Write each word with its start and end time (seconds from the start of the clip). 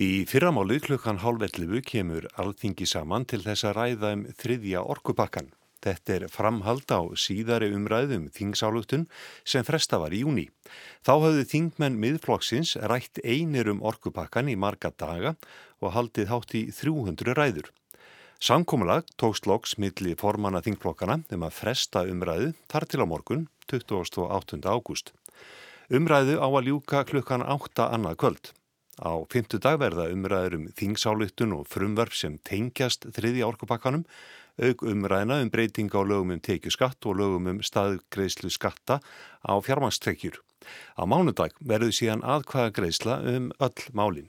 Í 0.00 0.22
fyrramálið 0.24 0.86
klukkan 0.86 1.18
hálfellifu 1.20 1.82
kemur 1.84 2.24
alþingi 2.40 2.86
saman 2.88 3.26
til 3.28 3.42
þess 3.44 3.66
að 3.68 3.74
ræða 3.76 4.12
um 4.16 4.20
þriðja 4.32 4.80
orkupakkan. 4.94 5.50
Þetta 5.84 6.14
er 6.14 6.22
framhald 6.32 6.88
á 6.88 7.04
síðari 7.20 7.68
umræðum 7.76 8.30
þingsáluktun 8.32 9.02
sem 9.44 9.66
fresta 9.66 9.98
var 10.00 10.14
í 10.16 10.22
júni. 10.22 10.46
Þá 11.04 11.10
hafðu 11.26 11.44
þingmenn 11.50 11.98
miðflokksins 12.00 12.78
rætt 12.80 13.20
einir 13.20 13.68
um 13.68 13.82
orkupakkan 13.84 14.48
í 14.48 14.54
marga 14.56 14.88
daga 14.88 15.34
og 15.84 15.92
haldið 15.92 16.32
hátt 16.32 16.54
í 16.56 16.62
300 16.72 17.36
ræður. 17.36 17.68
Samkómulag 18.40 19.04
tókst 19.20 19.44
loks 19.44 19.76
milli 19.76 20.14
formanna 20.16 20.62
þingflokkana 20.64 21.18
um 21.28 21.44
að 21.44 21.58
fresta 21.58 22.06
umræðu 22.08 22.54
þar 22.72 22.88
til 22.88 23.02
á 23.04 23.06
morgun 23.12 23.44
28. 23.68 24.64
ágúst. 24.64 25.12
Umræðu 25.92 26.40
á 26.40 26.48
að 26.48 26.70
ljúka 26.70 27.04
klukkan 27.04 27.44
8 27.44 27.90
annað 27.92 28.16
kvöld. 28.24 28.52
Á 29.00 29.16
fymtu 29.32 29.56
dag 29.56 29.78
verða 29.80 30.10
umræður 30.12 30.58
um 30.58 30.66
þingsáluttun 30.76 31.54
og 31.56 31.68
frumverf 31.72 32.12
sem 32.18 32.36
tengjast 32.44 33.06
þriðja 33.16 33.46
orkupakkanum, 33.48 34.04
auk 34.60 34.84
umræðina 34.84 35.38
um 35.40 35.48
breyting 35.48 35.88
á 35.96 36.04
lögum 36.04 36.34
um 36.36 36.42
tekju 36.44 36.74
skatt 36.74 37.08
og 37.08 37.16
lögum 37.16 37.48
um 37.48 37.62
staðgreislu 37.64 38.52
skatta 38.52 39.00
á 39.40 39.52
fjármangstrekjur. 39.64 40.36
Á 41.00 41.02
mánudag 41.08 41.56
verður 41.64 41.96
síðan 41.96 42.26
aðkvæða 42.28 42.76
greisla 42.76 43.16
um 43.24 43.48
öll 43.56 43.88
málin. 43.96 44.28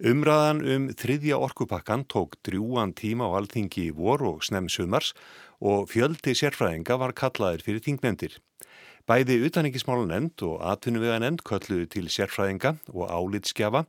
Umræðan 0.00 0.64
um 0.64 0.88
þriðja 0.96 1.36
orkupakkan 1.44 2.06
tók 2.08 2.38
drjúan 2.40 2.94
tíma 2.96 3.28
á 3.28 3.36
alþingi 3.36 3.90
í 3.90 3.92
vor 3.92 4.24
og 4.24 4.46
snemm 4.46 4.70
sumars 4.72 5.12
og 5.60 5.90
fjöldi 5.92 6.32
sérfræðinga 6.32 6.96
var 6.96 7.12
kallaðir 7.12 7.66
fyrir 7.66 7.84
þingnefndir. 7.84 8.38
Bæði 9.10 9.40
utaningismálanemnd 9.42 10.42
og 10.46 10.60
atvinnuveganemnd 10.70 11.40
kölluðu 11.42 11.88
til 11.90 12.04
sérfræðinga 12.14 12.76
og 12.94 13.08
álitskjafa 13.10 13.80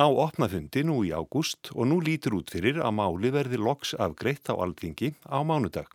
á 0.00 0.06
opnafundi 0.08 0.80
nú 0.88 1.02
í 1.04 1.10
ágúst 1.12 1.68
og 1.74 1.90
nú 1.90 1.98
lítur 2.00 2.38
út 2.38 2.48
fyrir 2.54 2.78
að 2.80 2.94
máli 3.02 3.34
verði 3.34 3.60
loks 3.60 3.92
afgreitt 4.00 4.48
á 4.48 4.56
alþingi 4.56 5.10
á 5.28 5.44
mánudag. 5.44 5.92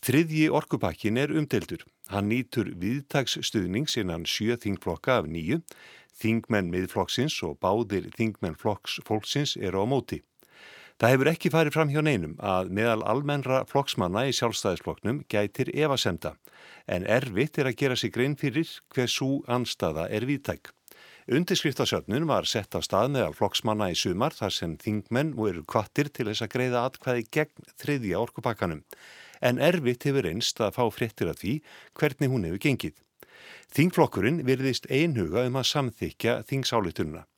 Þriðji 0.00 0.48
orkupakkin 0.48 1.20
er 1.20 1.34
umdeldur. 1.36 1.84
Hann 2.08 2.32
nýtur 2.32 2.72
viðtagsstuðnings 2.72 3.98
innan 4.00 4.24
sjö 4.24 4.56
þingflokka 4.56 5.18
af 5.20 5.28
nýju, 5.28 5.60
þingmenn 6.16 6.72
miðflokksins 6.72 7.36
og 7.44 7.60
báðir 7.60 8.08
þingmenn 8.16 8.56
flokks 8.56 8.96
fólksins 9.04 9.58
eru 9.60 9.84
á 9.84 9.86
móti. 9.92 10.22
Það 10.98 11.12
hefur 11.12 11.28
ekki 11.30 11.50
farið 11.54 11.74
fram 11.76 11.90
hjá 11.94 12.00
neinum 12.02 12.32
að 12.42 12.72
meðal 12.74 13.04
almennra 13.06 13.60
flokksmanna 13.70 14.24
í 14.26 14.32
sjálfstæðisflokknum 14.34 15.20
gætir 15.30 15.70
evasemta 15.70 16.32
en 16.90 17.06
erfitt 17.06 17.60
er 17.62 17.70
að 17.70 17.76
gera 17.78 17.96
sig 18.00 18.10
grein 18.16 18.34
fyrir 18.40 18.66
hver 18.90 19.06
svo 19.12 19.28
anstaða 19.46 20.08
er 20.10 20.26
viðtæk. 20.26 20.72
Undirskriftasöfnun 21.30 22.26
var 22.26 22.50
sett 22.50 22.74
á 22.74 22.82
stað 22.82 23.12
meðal 23.14 23.38
flokksmanna 23.38 23.92
í 23.92 24.00
sumar 24.00 24.34
þar 24.34 24.56
sem 24.58 24.74
þingmenn 24.82 25.32
eru 25.46 25.62
kvattir 25.62 26.10
til 26.10 26.26
þess 26.32 26.48
að 26.48 26.52
greiða 26.56 26.84
atkvæði 26.90 27.26
gegn 27.30 27.70
þriðja 27.78 28.24
orkupakkanum 28.24 28.82
en 29.38 29.62
erfitt 29.62 30.10
hefur 30.10 30.26
einst 30.26 30.58
að 30.58 30.74
fá 30.80 30.84
fréttir 30.90 31.30
af 31.30 31.38
því 31.38 31.60
hvernig 31.94 32.34
hún 32.34 32.50
hefur 32.50 32.64
gengið. 32.66 32.98
Þingflokkurinn 33.70 34.42
virðist 34.42 34.90
einhuga 34.90 35.46
um 35.46 35.62
að 35.62 35.70
samþykja 35.76 36.40
þingsálitununa. 36.48 37.28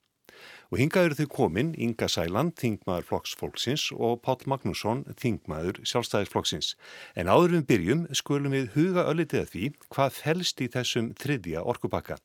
Og 0.71 0.79
hingað 0.79 1.09
eru 1.09 1.17
þau 1.19 1.31
komin 1.35 1.71
Inga 1.75 2.07
Sæland, 2.07 2.53
þingmaður 2.61 3.09
flokksfólksins 3.09 3.89
og 3.97 4.21
Pál 4.23 4.39
Magnússon, 4.47 5.03
þingmaður 5.19 5.81
sjálfstæðisflokksins. 5.83 6.77
En 7.19 7.27
áður 7.27 7.57
við 7.57 7.65
byrjum 7.73 8.05
skulum 8.15 8.55
við 8.55 8.69
huga 8.77 9.09
öllitið 9.11 9.43
að 9.43 9.51
því 9.55 9.71
hvað 9.91 10.19
felst 10.21 10.63
í 10.63 10.69
þessum 10.71 11.09
þriðja 11.19 11.65
orkupakka. 11.67 12.21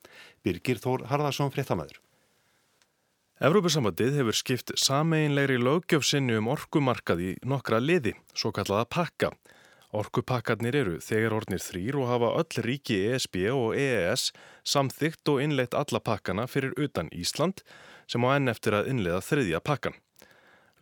Birgir 0.45 0.77
Þór 0.83 1.07
Harðarsson, 1.09 1.49
fréttamaður. 1.55 1.97
Evrópusamandið 3.45 4.21
hefur 4.21 4.37
skipt 4.37 4.75
sameinlegri 4.79 5.57
lögjöfsinni 5.59 6.37
um 6.37 6.53
orkumarkaði 6.53 7.33
nokkra 7.49 7.81
liði, 7.81 8.13
svo 8.37 8.53
kallaða 8.55 8.85
pakka. 8.93 9.33
Orkupakkarnir 9.95 10.77
eru 10.77 10.95
þegar 11.03 11.33
ornir 11.39 11.63
þrýr 11.63 11.97
og 11.97 12.09
hafa 12.13 12.29
öll 12.39 12.63
ríki 12.65 13.01
ESB 13.09 13.41
og 13.55 13.73
EES 13.79 14.29
samþygt 14.67 15.33
og 15.33 15.41
innleitt 15.43 15.75
alla 15.77 16.01
pakkana 16.03 16.47
fyrir 16.51 16.77
utan 16.77 17.09
Ísland 17.15 17.63
sem 18.07 18.25
á 18.25 18.29
enn 18.35 18.51
eftir 18.51 18.75
að 18.77 18.89
innlega 18.91 19.21
þriðja 19.25 19.61
pakkan. 19.65 19.95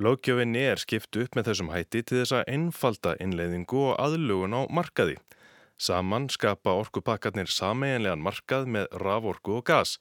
Lókjöfinni 0.02 0.64
er 0.72 0.82
skipt 0.82 1.16
upp 1.22 1.38
með 1.38 1.52
þessum 1.52 1.70
hætti 1.74 2.02
til 2.02 2.20
þess 2.20 2.36
að 2.40 2.50
einfalda 2.56 3.14
innleiðingu 3.24 3.82
og 3.92 4.00
aðlugun 4.02 4.58
á 4.58 4.62
markaði. 4.74 5.20
Saman 5.78 6.30
skapa 6.34 6.74
orkupakkarnir 6.82 7.50
sameiginlegan 7.52 8.24
markað 8.24 8.70
með 8.76 8.88
raforku 9.04 9.60
og 9.60 9.68
gas, 9.70 9.98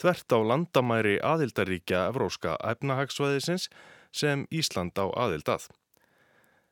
þvert 0.00 0.32
á 0.32 0.38
landamæri 0.52 1.16
aðildaríkja 1.24 2.06
Evróska 2.10 2.56
efnahagsvæðisins 2.72 3.68
sem 4.12 4.46
Ísland 4.50 4.96
á 5.00 5.08
aðildað. 5.08 5.70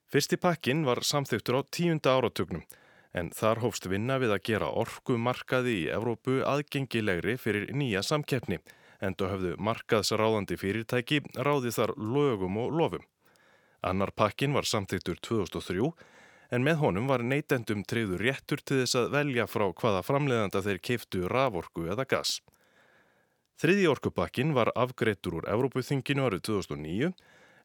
Fyrsti 0.09 0.39
pakkin 0.41 0.87
var 0.89 1.03
samþygtur 1.05 1.61
á 1.61 1.63
tíunda 1.69 2.17
áratugnum 2.17 2.65
en 3.17 3.31
þar 3.33 3.63
hófst 3.65 3.89
vinna 3.89 4.19
við 4.21 4.33
að 4.35 4.45
gera 4.49 4.69
orkumarkaði 4.83 5.75
í 5.83 5.89
Evrópu 5.93 6.43
aðgengilegri 6.45 7.37
fyrir 7.41 7.69
nýja 7.77 8.03
samkeppni 8.05 8.61
enda 9.05 9.31
höfðu 9.33 9.55
markaðsráðandi 9.63 10.59
fyrirtæki 10.59 11.23
ráði 11.37 11.73
þar 11.75 11.95
lögum 11.97 12.59
og 12.61 12.75
lofum. 12.75 13.05
Annar 13.83 14.11
pakkin 14.11 14.57
var 14.57 14.67
samþyktur 14.67 15.21
2003 15.23 15.93
en 16.51 16.65
með 16.65 16.81
honum 16.83 17.09
var 17.11 17.23
neytendum 17.23 17.85
treyður 17.87 18.25
réttur 18.25 18.63
til 18.65 18.81
þess 18.83 18.99
að 18.99 19.11
velja 19.15 19.47
frá 19.47 19.69
hvaða 19.69 20.05
framleiðanda 20.07 20.63
þeir 20.65 20.81
keiftu 20.91 21.27
raforku 21.31 21.87
eða 21.93 22.09
gas. 22.09 22.39
Þriði 23.59 23.89
orkupakkin 23.91 24.55
var 24.55 24.71
afgreittur 24.79 25.41
úr 25.41 25.49
Evrópuþinginu 25.51 26.29
árið 26.29 26.45
2009 26.51 27.13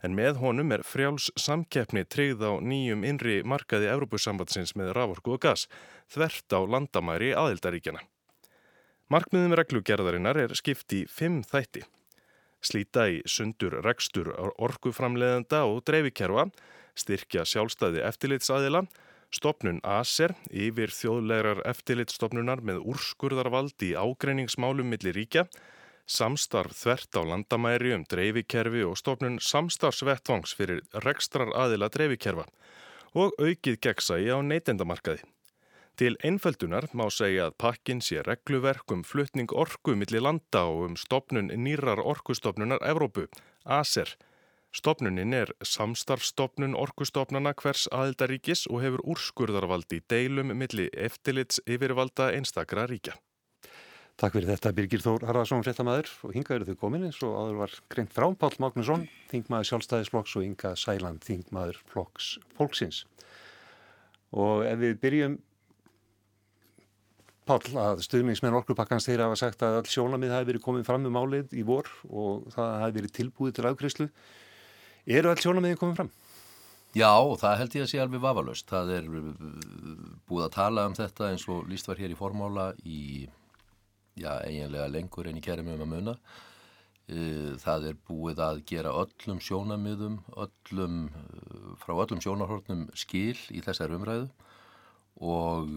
en 0.04 0.16
með 0.18 0.40
honum 0.42 0.74
er 0.76 0.84
frjáls 0.84 1.30
samkeppni 1.40 2.04
treyð 2.04 2.44
á 2.44 2.52
nýjum 2.60 3.06
innri 3.08 3.42
markaði 3.48 3.92
Evrópusambatsins 3.94 4.76
með 4.80 4.92
raforku 4.98 5.38
og 5.38 5.46
gas 5.46 5.68
þvert 6.12 6.58
á 6.58 6.60
landamæri 6.76 7.32
aðildaríkjana. 7.38 8.04
Markmiðum 9.12 9.56
reglugerðarinnar 9.60 10.38
er 10.46 10.54
skipt 10.56 10.94
í 10.96 11.04
fimm 11.12 11.42
þætti. 11.44 11.84
Slíta 12.64 13.10
í 13.12 13.20
sundur 13.28 13.82
rekstur 13.84 14.30
orkuframleðenda 14.40 15.66
og 15.68 15.82
dreifikerfa, 15.88 16.46
styrkja 16.96 17.44
sjálfstæði 17.44 18.06
eftirlitsaðila, 18.08 18.86
stopnun 19.34 19.82
ASER 19.84 20.36
yfir 20.48 20.94
þjóðlegar 20.94 21.64
eftirlitstopnunar 21.68 22.64
með 22.64 22.80
úrskurðarvald 22.94 23.84
í 23.84 23.92
ágreiningsmálum 23.98 24.94
millir 24.94 25.18
ríkja, 25.18 25.48
samstarf 26.08 26.76
þvert 26.78 27.20
á 27.20 27.22
landamæri 27.28 27.94
um 27.98 28.08
dreifikerfi 28.08 28.84
og 28.88 28.96
stopnun 29.00 29.40
samstarfsvettvangs 29.44 30.56
fyrir 30.56 30.84
rekstrar 31.04 31.52
aðila 31.56 31.92
dreifikerfa 31.92 32.48
og 33.14 33.36
aukið 33.40 33.80
gegnsægi 33.84 34.32
á 34.32 34.40
neytendamarkaði. 34.40 35.24
Til 35.94 36.16
einföldunar 36.26 36.88
má 36.98 37.06
segja 37.14 37.52
að 37.52 37.58
pakkin 37.62 38.00
sé 38.02 38.24
regluverk 38.26 38.90
um 38.96 39.04
flutning 39.06 39.52
orku 39.54 39.94
millir 39.94 40.24
landa 40.26 40.64
og 40.66 40.88
um 40.88 40.96
stopnun 40.98 41.52
nýrar 41.54 42.02
orkustofnunar 42.02 42.82
Evrópu, 42.82 43.28
ASER. 43.62 44.10
Stopnunin 44.74 45.36
er 45.38 45.52
samstarfstopnun 45.62 46.74
orkustofnana 46.74 47.54
hvers 47.62 47.86
aðildaríkis 47.94 48.66
og 48.72 48.82
hefur 48.82 49.06
úrskurðarvaldi 49.14 50.02
deilum 50.10 50.56
millir 50.58 50.90
eftirlits 50.98 51.62
yfirvalda 51.70 52.32
einstakra 52.40 52.88
ríkja. 52.90 53.14
Takk 54.18 54.34
fyrir 54.34 54.50
þetta 54.50 54.74
Birgir 54.74 55.06
Þór 55.06 55.30
Harðarsson, 55.30 55.62
fréttamaður 55.62 56.10
og 56.26 56.34
hinga 56.34 56.58
eru 56.58 56.72
þau 56.72 56.82
komin 56.88 57.06
eins 57.06 57.22
og 57.22 57.38
áður 57.38 57.62
var 57.62 57.80
greint 57.94 58.18
frá 58.18 58.32
Pál 58.34 58.54
Magnusson, 58.66 59.06
þingmaður 59.30 59.70
sjálfstæðisflokks 59.70 60.38
og 60.42 60.50
Inga 60.50 60.74
Sæland, 60.74 61.22
þingmaður 61.22 61.82
flokks 61.94 62.36
fólksins. 62.58 63.06
Og 64.34 64.66
ef 64.66 64.80
við 64.82 65.02
byrjum 65.06 65.42
Pál, 67.44 67.60
að 67.76 68.02
stuðningsmenn 68.06 68.56
orkupakkans 68.56 69.04
þeirra 69.10 69.26
hafa 69.28 69.40
sagt 69.42 69.64
að 69.68 69.82
all 69.82 69.88
sjónamið 69.92 70.32
hafi 70.32 70.48
verið 70.48 70.64
komið 70.64 70.86
fram 70.88 71.08
um 71.10 71.18
álið 71.20 71.52
í 71.60 71.64
vor 71.68 71.90
og 72.08 72.46
það 72.54 72.76
hafi 72.80 72.96
verið 72.98 73.14
tilbúið 73.18 73.56
til 73.58 73.66
afkrislu. 73.68 74.08
Eru 75.12 75.32
all 75.32 75.42
sjónamiðin 75.44 75.80
komið 75.82 75.98
fram? 75.98 76.12
Já, 76.96 77.12
það 77.42 77.58
held 77.60 77.76
ég 77.76 77.84
að 77.84 77.90
sé 77.92 78.00
alveg 78.00 78.24
vafalust. 78.24 78.70
Það 78.70 78.94
er 78.96 79.10
uh, 79.10 79.28
búið 80.30 80.46
að 80.46 80.56
tala 80.56 80.88
um 80.88 80.96
þetta 80.96 81.30
eins 81.34 81.44
og 81.52 81.68
líst 81.68 81.90
var 81.90 82.00
hér 82.00 82.14
í 82.14 82.18
formála 82.18 82.70
í, 82.86 83.28
já, 84.16 84.38
eiginlega 84.46 84.88
lengur 84.94 85.28
en 85.28 85.40
í 85.40 85.44
kærum 85.44 85.74
um 85.74 85.84
að 85.84 85.92
muna. 85.98 86.18
Uh, 87.12 87.60
það 87.60 87.90
er 87.90 88.00
búið 88.08 88.44
að 88.46 88.64
gera 88.72 88.96
öllum 89.04 89.44
sjónamiðum, 89.44 90.20
öllum, 90.46 91.00
uh, 91.12 91.76
frá 91.84 91.98
öllum 91.98 92.24
sjónarhortnum 92.24 92.88
skil 92.96 93.36
í 93.52 93.66
þessar 93.66 93.98
umræðu 93.98 94.30
og 95.24 95.76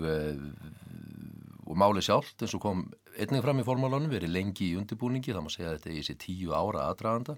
og 1.76 1.82
máli 1.82 2.02
sjálft 2.04 2.40
eins 2.40 2.56
og 2.56 2.62
kom 2.64 2.86
einnig 3.20 3.44
fram 3.44 3.60
í 3.60 3.66
formálunum, 3.66 4.08
verið 4.12 4.32
lengi 4.32 4.72
í 4.72 4.78
undirbúningi, 4.80 5.34
það 5.34 5.44
má 5.44 5.52
segja 5.52 5.70
að 5.70 5.78
þetta 5.78 5.92
er 5.92 6.00
í 6.00 6.06
sér 6.08 6.18
tíu 6.24 6.56
ára 6.56 6.88
aðdraganda. 6.88 7.36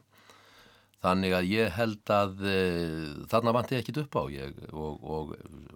Þannig 0.98 1.34
að 1.36 1.48
ég 1.52 1.74
held 1.76 2.10
að 2.10 2.40
e, 2.42 2.54
þarna 3.30 3.52
vanti 3.54 3.76
ég 3.76 3.84
ekkit 3.84 4.00
upp 4.02 4.16
á 4.18 4.22
ég, 4.34 4.56
og, 4.72 5.04
og, 5.06 5.28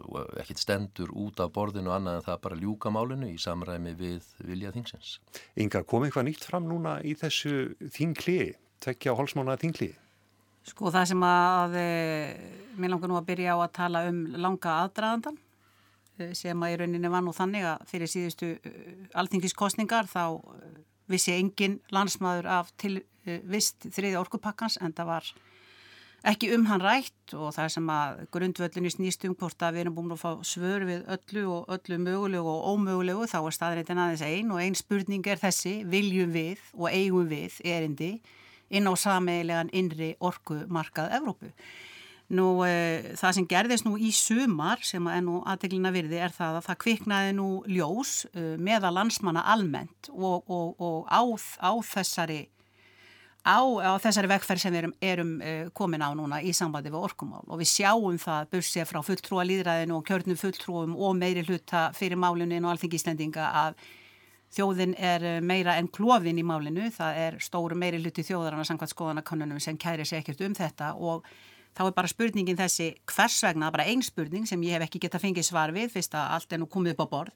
og 0.08 0.32
ekkit 0.42 0.58
stendur 0.58 1.12
út 1.14 1.38
af 1.42 1.52
borðinu 1.54 1.92
annað 1.94 2.18
en 2.18 2.26
það 2.26 2.40
bara 2.48 2.58
ljúka 2.58 2.90
málinu 2.90 3.28
í 3.30 3.36
samræmi 3.38 3.94
við 4.00 4.26
vilja 4.42 4.72
þingsins. 4.74 5.12
Inga, 5.62 5.84
kom 5.86 6.08
eitthvað 6.08 6.26
nýtt 6.26 6.48
fram 6.48 6.66
núna 6.66 6.96
í 7.06 7.14
þessu 7.18 7.76
þingli? 7.94 8.56
tvekja 8.82 9.14
á 9.14 9.18
holsmána 9.18 9.54
þingliði? 9.60 9.94
Sko 10.66 10.90
það 10.94 11.08
sem 11.10 11.22
að 11.26 11.78
e, 11.78 11.86
mér 12.78 12.94
langar 12.94 13.10
nú 13.10 13.18
að 13.18 13.28
byrja 13.30 13.54
á 13.54 13.58
að 13.62 13.72
tala 13.78 14.04
um 14.10 14.20
langa 14.38 14.76
aðdraðandan 14.84 15.38
e, 15.38 15.51
sem 16.36 16.64
að 16.64 16.74
í 16.74 16.80
rauninni 16.82 17.12
var 17.12 17.24
nú 17.24 17.32
þannig 17.36 17.68
að 17.70 17.86
fyrir 17.90 18.10
síðustu 18.10 18.50
e, 18.58 18.72
alþingiskostningar 19.18 20.10
þá 20.10 20.24
vissi 21.10 21.34
engin 21.36 21.80
landsmaður 21.92 22.50
af 22.60 22.70
til 22.80 23.00
vist 23.24 23.86
þriði 23.94 24.18
orkupakkans 24.18 24.78
en 24.82 24.94
það 24.96 25.10
var 25.12 25.32
ekki 26.26 26.52
um 26.54 26.66
hann 26.70 26.82
rætt 26.82 27.34
og 27.34 27.50
það 27.56 27.70
sem 27.74 27.88
að 27.90 28.20
grundvöldinni 28.34 28.90
snýst 28.94 29.24
um 29.26 29.34
hvort 29.38 29.62
að 29.62 29.76
við 29.76 29.84
erum 29.84 29.96
búin 29.96 30.14
að 30.14 30.22
fá 30.22 30.30
svör 30.46 30.84
við 30.86 31.06
öllu 31.16 31.44
og 31.50 31.72
öllu 31.74 31.98
mögulegu 32.02 32.52
og 32.52 32.68
ómögulegu 32.74 33.26
þá 33.30 33.38
er 33.40 33.56
staðreitin 33.56 34.02
aðeins 34.02 34.24
einn 34.26 34.52
og 34.54 34.62
einn 34.62 34.78
spurning 34.78 35.26
er 35.26 35.42
þessi 35.42 35.80
viljum 35.90 36.34
við 36.34 36.62
og 36.78 36.90
eigum 36.90 37.26
við 37.30 37.58
erindi 37.66 38.12
inn 38.72 38.86
á 38.86 38.94
sameigilegan 38.96 39.72
innri 39.74 40.12
orkumarkað 40.22 41.18
Evrópu. 41.18 41.50
Nú 42.32 42.46
e, 42.64 43.12
það 43.20 43.34
sem 43.36 43.46
gerðist 43.50 43.84
nú 43.84 43.98
í 44.00 44.08
sumar 44.16 44.80
sem 44.86 45.04
er 45.12 45.20
nú 45.24 45.42
aðteglina 45.44 45.92
virði 45.92 46.22
er 46.24 46.32
það 46.32 46.62
að 46.62 46.66
það 46.70 46.80
kviknaði 46.86 47.34
nú 47.36 47.48
ljós 47.68 48.14
e, 48.32 48.54
meða 48.56 48.92
landsmanna 48.94 49.44
almennt 49.52 50.08
og, 50.12 50.48
og, 50.48 50.80
og 50.80 51.12
á, 51.12 51.20
á 51.60 51.72
þessari 51.84 52.46
þessari 53.42 54.28
vegferð 54.30 54.60
sem 54.62 54.72
við 54.72 54.78
erum, 54.82 54.92
erum 55.02 55.30
uh, 55.42 55.70
komin 55.74 56.02
á 56.02 56.14
núna 56.14 56.38
í 56.42 56.52
sambandi 56.54 56.92
við 56.92 57.02
orkumál. 57.02 57.42
Og 57.48 57.58
við 57.58 57.72
sjáum 57.72 58.18
það 58.22 58.52
bursið 58.52 58.86
frá 58.86 59.02
fulltrúa 59.02 59.46
líðræðinu 59.48 59.96
og 59.96 60.06
kjörnum 60.06 60.38
fulltrúum 60.38 60.94
og 60.94 61.16
meiri 61.18 61.42
hluta 61.42 61.90
fyrir 61.96 62.20
máluninu 62.22 62.62
og 62.68 62.76
allting 62.76 62.94
íslendinga 62.94 63.48
að 63.64 63.74
þjóðin 64.52 64.94
er 65.00 65.24
eh, 65.24 65.40
meira 65.40 65.78
en 65.80 65.88
klófin 65.88 66.38
í 66.38 66.44
málinu, 66.44 66.90
það 66.92 67.20
er 67.24 67.38
stóru 67.42 67.78
meiri 67.78 68.02
hluti 68.02 68.24
þjóðarana 68.26 68.66
samkvæmt 68.68 68.92
skoðanakonunum 68.92 69.62
sem 69.64 69.78
kæri 69.80 70.04
sér 70.06 70.20
ekkert 70.20 70.44
um 70.44 70.54
þetta 70.54 70.92
og 71.00 71.26
þá 71.76 71.86
er 71.86 71.96
bara 71.96 72.10
spurningin 72.10 72.58
þessi 72.58 72.90
hvers 73.12 73.38
vegna, 73.46 73.70
bara 73.72 73.86
einn 73.88 74.04
spurning 74.04 74.46
sem 74.48 74.62
ég 74.66 74.76
hef 74.76 74.86
ekki 74.88 75.00
gett 75.04 75.16
að 75.16 75.26
fengið 75.26 75.48
svar 75.48 75.72
við 75.74 75.90
fyrst 75.94 76.14
að 76.18 76.36
allt 76.36 76.52
er 76.52 76.62
nú 76.62 76.68
komið 76.70 76.94
upp 76.94 77.04
á 77.04 77.12
borð, 77.14 77.34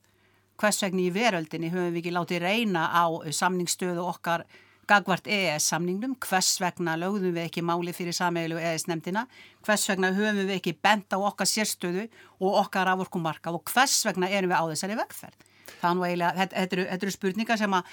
hvers 0.60 0.82
vegna 0.84 1.02
í 1.04 1.10
veröldinni 1.14 1.72
höfum 1.72 1.92
við 1.94 2.02
ekki 2.02 2.14
látið 2.16 2.44
reyna 2.44 2.86
á 2.92 3.04
samningsstöðu 3.40 4.04
okkar 4.04 4.46
gagvart 4.86 5.26
EES-samningnum, 5.26 6.14
hvers 6.22 6.52
vegna 6.62 6.94
lögðum 7.00 7.34
við 7.34 7.48
ekki 7.48 7.64
máli 7.66 7.94
fyrir 7.96 8.14
sameilu 8.14 8.58
EES-nemdina, 8.60 9.24
hvers 9.66 9.86
vegna 9.90 10.12
höfum 10.14 10.44
við 10.44 10.54
ekki 10.60 10.76
bent 10.82 11.10
á 11.10 11.18
okkar 11.18 11.48
sérstöðu 11.50 12.06
og 12.38 12.60
okkar 12.62 12.92
afvorkumarkað 12.92 13.58
og 13.58 13.72
hvers 13.72 13.98
vegna 14.06 14.30
erum 14.30 14.52
við 14.52 14.62
á 14.62 14.64
þessari 14.70 14.98
vegferð. 15.00 15.42
Er 15.82 15.96
nú 15.98 16.06
eiginlega, 16.06 16.36
þetta, 16.38 16.62
eru, 16.62 16.86
eru 16.94 17.14
spurningar 17.14 17.58
sem 17.58 17.74
að 17.74 17.90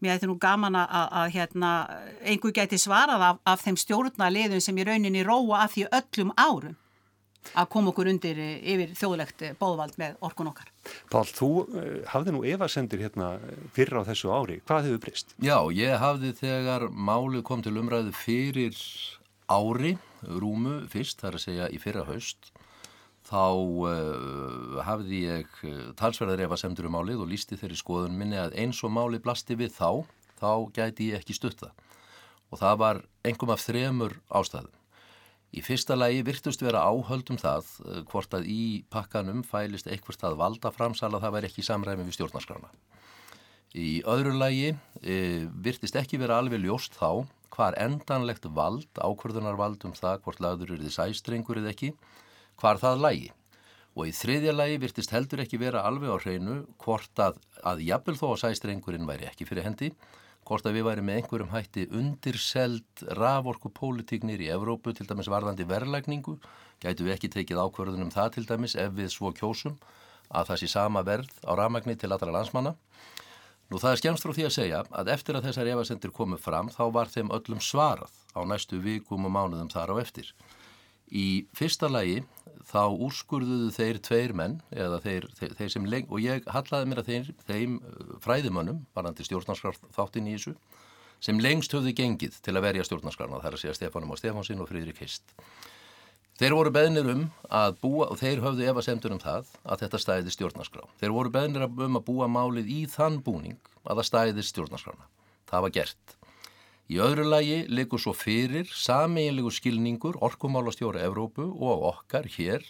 mér 0.00 0.16
ætti 0.16 0.28
nú 0.30 0.38
gaman 0.40 0.76
að, 0.78 1.12
að 1.20 1.36
hérna, 1.36 1.70
einhver 2.24 2.54
geti 2.56 2.78
svarað 2.80 3.28
af, 3.30 3.38
af 3.48 3.62
þeim 3.64 3.78
stjórnarliðum 3.80 4.64
sem 4.64 4.78
í 4.78 4.86
rauninni 4.86 5.24
róa 5.26 5.64
af 5.64 5.76
því 5.76 5.88
öllum 6.00 6.34
árum 6.36 6.76
að 7.54 7.68
koma 7.70 7.92
okkur 7.92 8.10
undir 8.10 8.38
eh, 8.42 8.56
yfir 8.74 8.94
þjóðlegt 8.98 9.44
eh, 9.46 9.54
bóðvald 9.58 9.96
með 10.00 10.16
orkun 10.26 10.50
okkar. 10.50 10.70
Pál, 11.12 11.24
þú 11.28 11.50
uh, 11.62 11.84
hafði 12.10 12.34
nú 12.34 12.42
evasendir 12.48 13.04
hérna 13.04 13.36
fyrir 13.76 14.00
á 14.02 14.08
þessu 14.08 14.32
ári. 14.34 14.58
Hvað 14.66 14.88
hefur 14.88 15.02
breyst? 15.06 15.34
Já, 15.42 15.58
ég 15.74 15.96
hafði 16.02 16.32
þegar 16.40 16.88
málið 16.90 17.44
kom 17.46 17.62
til 17.64 17.76
umræðu 17.78 18.14
fyrir 18.16 18.76
ári, 19.46 19.96
rúmu 20.26 20.80
fyrst, 20.90 21.20
þar 21.22 21.38
að 21.38 21.44
segja 21.46 21.70
í 21.70 21.80
fyrra 21.82 22.06
haust, 22.08 22.50
þá 23.26 23.42
uh, 23.42 24.78
hafði 24.86 25.20
ég 25.24 25.60
talsverðar 25.98 26.46
evasendur 26.46 26.88
um 26.88 26.96
málið 26.96 27.24
og 27.24 27.30
lísti 27.32 27.58
þeirri 27.58 27.78
skoðun 27.80 28.16
minni 28.18 28.38
að 28.38 28.54
eins 28.62 28.82
og 28.86 28.94
málið 28.94 29.24
blasti 29.26 29.58
við 29.58 29.74
þá, 29.74 30.06
þá 30.38 30.50
gæti 30.76 31.10
ég 31.10 31.20
ekki 31.20 31.36
stutta. 31.36 31.72
Og 32.54 32.60
það 32.62 32.82
var 32.82 33.04
engum 33.26 33.50
af 33.50 33.64
þremur 33.66 34.20
ástæðum. 34.30 34.74
Í 35.56 35.62
fyrsta 35.64 35.96
lagi 35.96 36.24
virtust 36.26 36.62
vera 36.62 36.82
áhöldum 36.84 37.38
það 37.40 37.68
eh, 37.86 38.02
hvort 38.10 38.34
að 38.36 38.48
í 38.50 38.84
pakkanum 38.92 39.44
fælist 39.46 39.86
eitthvað 39.88 40.18
stað 40.18 40.38
valda 40.40 40.72
framsala 40.74 41.20
það 41.22 41.36
væri 41.36 41.50
ekki 41.50 41.64
samræmi 41.64 42.04
við 42.06 42.18
stjórnarskrána. 42.18 42.70
Í 43.76 44.00
öðru 44.08 44.32
lagi 44.40 44.70
e, 45.02 45.16
virtist 45.52 45.96
ekki 45.98 46.16
vera 46.20 46.38
alveg 46.40 46.62
ljóst 46.62 46.94
þá 46.96 47.26
hvar 47.52 47.76
endanlegt 47.80 48.46
vald, 48.56 48.88
ákvörðunarvald 48.96 49.84
um 49.84 49.92
það 49.96 50.22
hvort 50.24 50.40
lagður 50.40 50.72
eru 50.74 50.86
þið 50.86 50.94
sæstrengur 50.94 51.60
eða 51.60 51.74
ekki, 51.74 51.90
hvar 52.60 52.80
það 52.82 53.02
lagi. 53.04 53.32
Og 53.96 54.10
í 54.10 54.12
þriðja 54.12 54.52
lagi 54.52 54.76
virtist 54.82 55.12
heldur 55.14 55.40
ekki 55.44 55.60
vera 55.60 55.86
alveg 55.88 56.12
á 56.12 56.16
hreinu 56.20 56.56
hvort 56.82 57.22
að, 57.22 57.38
að 57.64 57.82
jafnvel 57.86 58.16
þó 58.20 58.26
að 58.34 58.40
sæstrengurinn 58.44 59.08
væri 59.08 59.28
ekki 59.30 59.48
fyrir 59.48 59.64
hendi, 59.64 59.92
hvort 60.46 60.66
að 60.68 60.76
við 60.76 60.86
væri 60.86 61.04
með 61.06 61.20
einhverjum 61.20 61.54
hætti 61.54 61.86
undirselt 61.96 63.04
raforku 63.18 63.72
pólitíknir 63.74 64.42
í 64.44 64.50
Evrópu 64.54 64.92
til 64.94 65.08
dæmis 65.08 65.30
varðandi 65.32 65.66
verðlækningu 65.66 66.36
gætu 66.82 67.06
við 67.06 67.16
ekki 67.16 67.32
tekið 67.34 67.62
ákverðunum 67.64 68.12
það 68.14 68.34
til 68.36 68.44
dæmis 68.50 68.76
ef 68.78 68.92
við 68.94 69.10
svo 69.14 69.32
kjósum 69.34 69.78
að 70.28 70.52
það 70.52 70.60
sé 70.62 70.68
sama 70.70 71.02
verð 71.06 71.32
á 71.42 71.50
rafmagni 71.58 71.96
til 71.98 72.12
allra 72.12 72.34
landsmanna? 72.36 72.76
Nú 73.66 73.80
það 73.82 73.96
er 73.96 74.00
skemmst 74.02 74.22
frá 74.22 74.34
því 74.36 74.44
að 74.46 74.54
segja 74.54 74.84
að 74.94 75.08
eftir 75.16 75.38
að 75.38 75.48
þessar 75.48 75.72
efasendir 75.72 76.14
komu 76.14 76.38
fram 76.38 76.68
þá 76.70 76.84
var 76.94 77.10
þeim 77.10 77.32
öllum 77.34 77.62
svarað 77.62 78.14
á 78.38 78.40
næstu 78.46 78.78
vikum 78.82 79.26
og 79.26 79.34
mánuðum 79.34 79.72
þar 79.72 79.96
á 79.98 80.02
eftir. 80.04 80.30
Í 81.10 81.48
fyrsta 81.58 81.90
lagi 81.90 82.20
þá 82.64 82.82
úrskurðuðu 83.06 83.68
þeir 83.74 84.00
tveir 84.06 84.34
menn 84.36 84.58
eða 84.72 84.98
þeir, 85.04 85.28
þeir, 85.38 85.54
þeir 85.58 85.70
sem 85.74 85.86
lengt 85.92 86.10
og 86.10 86.24
ég 86.24 86.48
hallaði 86.54 86.90
mér 86.90 87.02
að 87.02 87.12
þeir, 87.12 87.30
þeim 87.48 87.78
uh, 87.80 88.16
fræðimönnum, 88.24 88.82
varandi 88.96 89.26
stjórnarskraf 89.26 89.80
þáttinn 89.96 90.30
í 90.30 90.36
þessu, 90.36 90.56
sem 91.24 91.40
lengst 91.40 91.72
höfðu 91.76 91.94
gengið 91.96 92.36
til 92.44 92.56
að 92.56 92.66
verja 92.68 92.84
stjórnarskrafna, 92.86 93.40
það 93.40 93.50
er 93.50 93.56
að 93.58 93.64
segja 93.64 93.78
Stefanum 93.78 94.12
og 94.12 94.20
Stefansinn 94.20 94.62
og 94.62 94.70
Fríðrik 94.70 95.00
Hist. 95.04 95.36
Þeir 96.36 96.52
voru 96.52 96.72
beðnir 96.74 97.06
um 97.08 97.22
að 97.48 97.78
búa, 97.80 98.10
og 98.12 98.18
þeir 98.20 98.42
höfðu 98.44 98.66
ef 98.68 98.76
að 98.76 98.84
semdur 98.84 99.14
um 99.14 99.22
það, 99.22 99.46
að 99.64 99.86
þetta 99.86 100.00
stæði 100.02 100.34
stjórnarskraf. 100.34 100.90
Þeir 101.00 101.14
voru 101.16 101.32
beðnir 101.32 101.64
um 101.64 101.96
að 101.96 102.04
búa 102.10 102.28
málið 102.28 102.68
í 102.68 102.82
þann 102.92 103.22
búning 103.24 103.56
að 103.86 104.02
það 104.02 104.08
stæði 104.10 104.44
stjórnarskrafna. 104.50 105.08
Það 105.48 105.64
var 105.64 105.74
gert. 105.78 106.16
Í 106.86 107.00
öðru 107.02 107.24
lagi 107.26 107.64
likur 107.66 107.98
svo 107.98 108.12
fyrir 108.14 108.68
sameinlegu 108.70 109.50
skilningur 109.50 110.20
orkumálastjóra 110.22 111.00
Evrópu 111.02 111.48
og 111.50 111.80
okkar 111.88 112.28
hér 112.30 112.62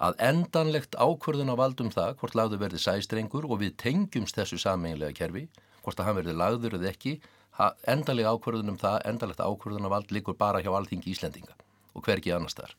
að 0.00 0.16
endanlegt 0.24 0.96
ákvörðun 0.96 1.52
á 1.52 1.60
valdum 1.60 1.90
það 1.92 2.14
hvort 2.22 2.36
lagður 2.38 2.62
verði 2.62 2.80
sæstrengur 2.80 3.44
og 3.44 3.60
við 3.60 3.74
tengjumst 3.82 4.38
þessu 4.40 4.56
sameinlega 4.62 5.12
kerfi, 5.18 5.42
hvort 5.84 6.00
að 6.00 6.08
hann 6.08 6.18
verði 6.22 6.36
lagður 6.40 6.78
eða 6.78 6.88
ekki, 6.94 7.12
endanlega 7.92 8.32
ákvörðun 8.32 8.72
um 8.72 8.78
það, 8.80 8.96
endanlegt 9.12 9.44
ákvörðun 9.44 9.84
á 9.92 9.94
vald 9.98 10.16
likur 10.16 10.38
bara 10.40 10.62
hjá 10.64 10.72
alþingi 10.72 11.12
Íslendinga 11.12 11.52
og 11.92 12.06
hverki 12.08 12.32
annars 12.32 12.56
þar. 12.56 12.72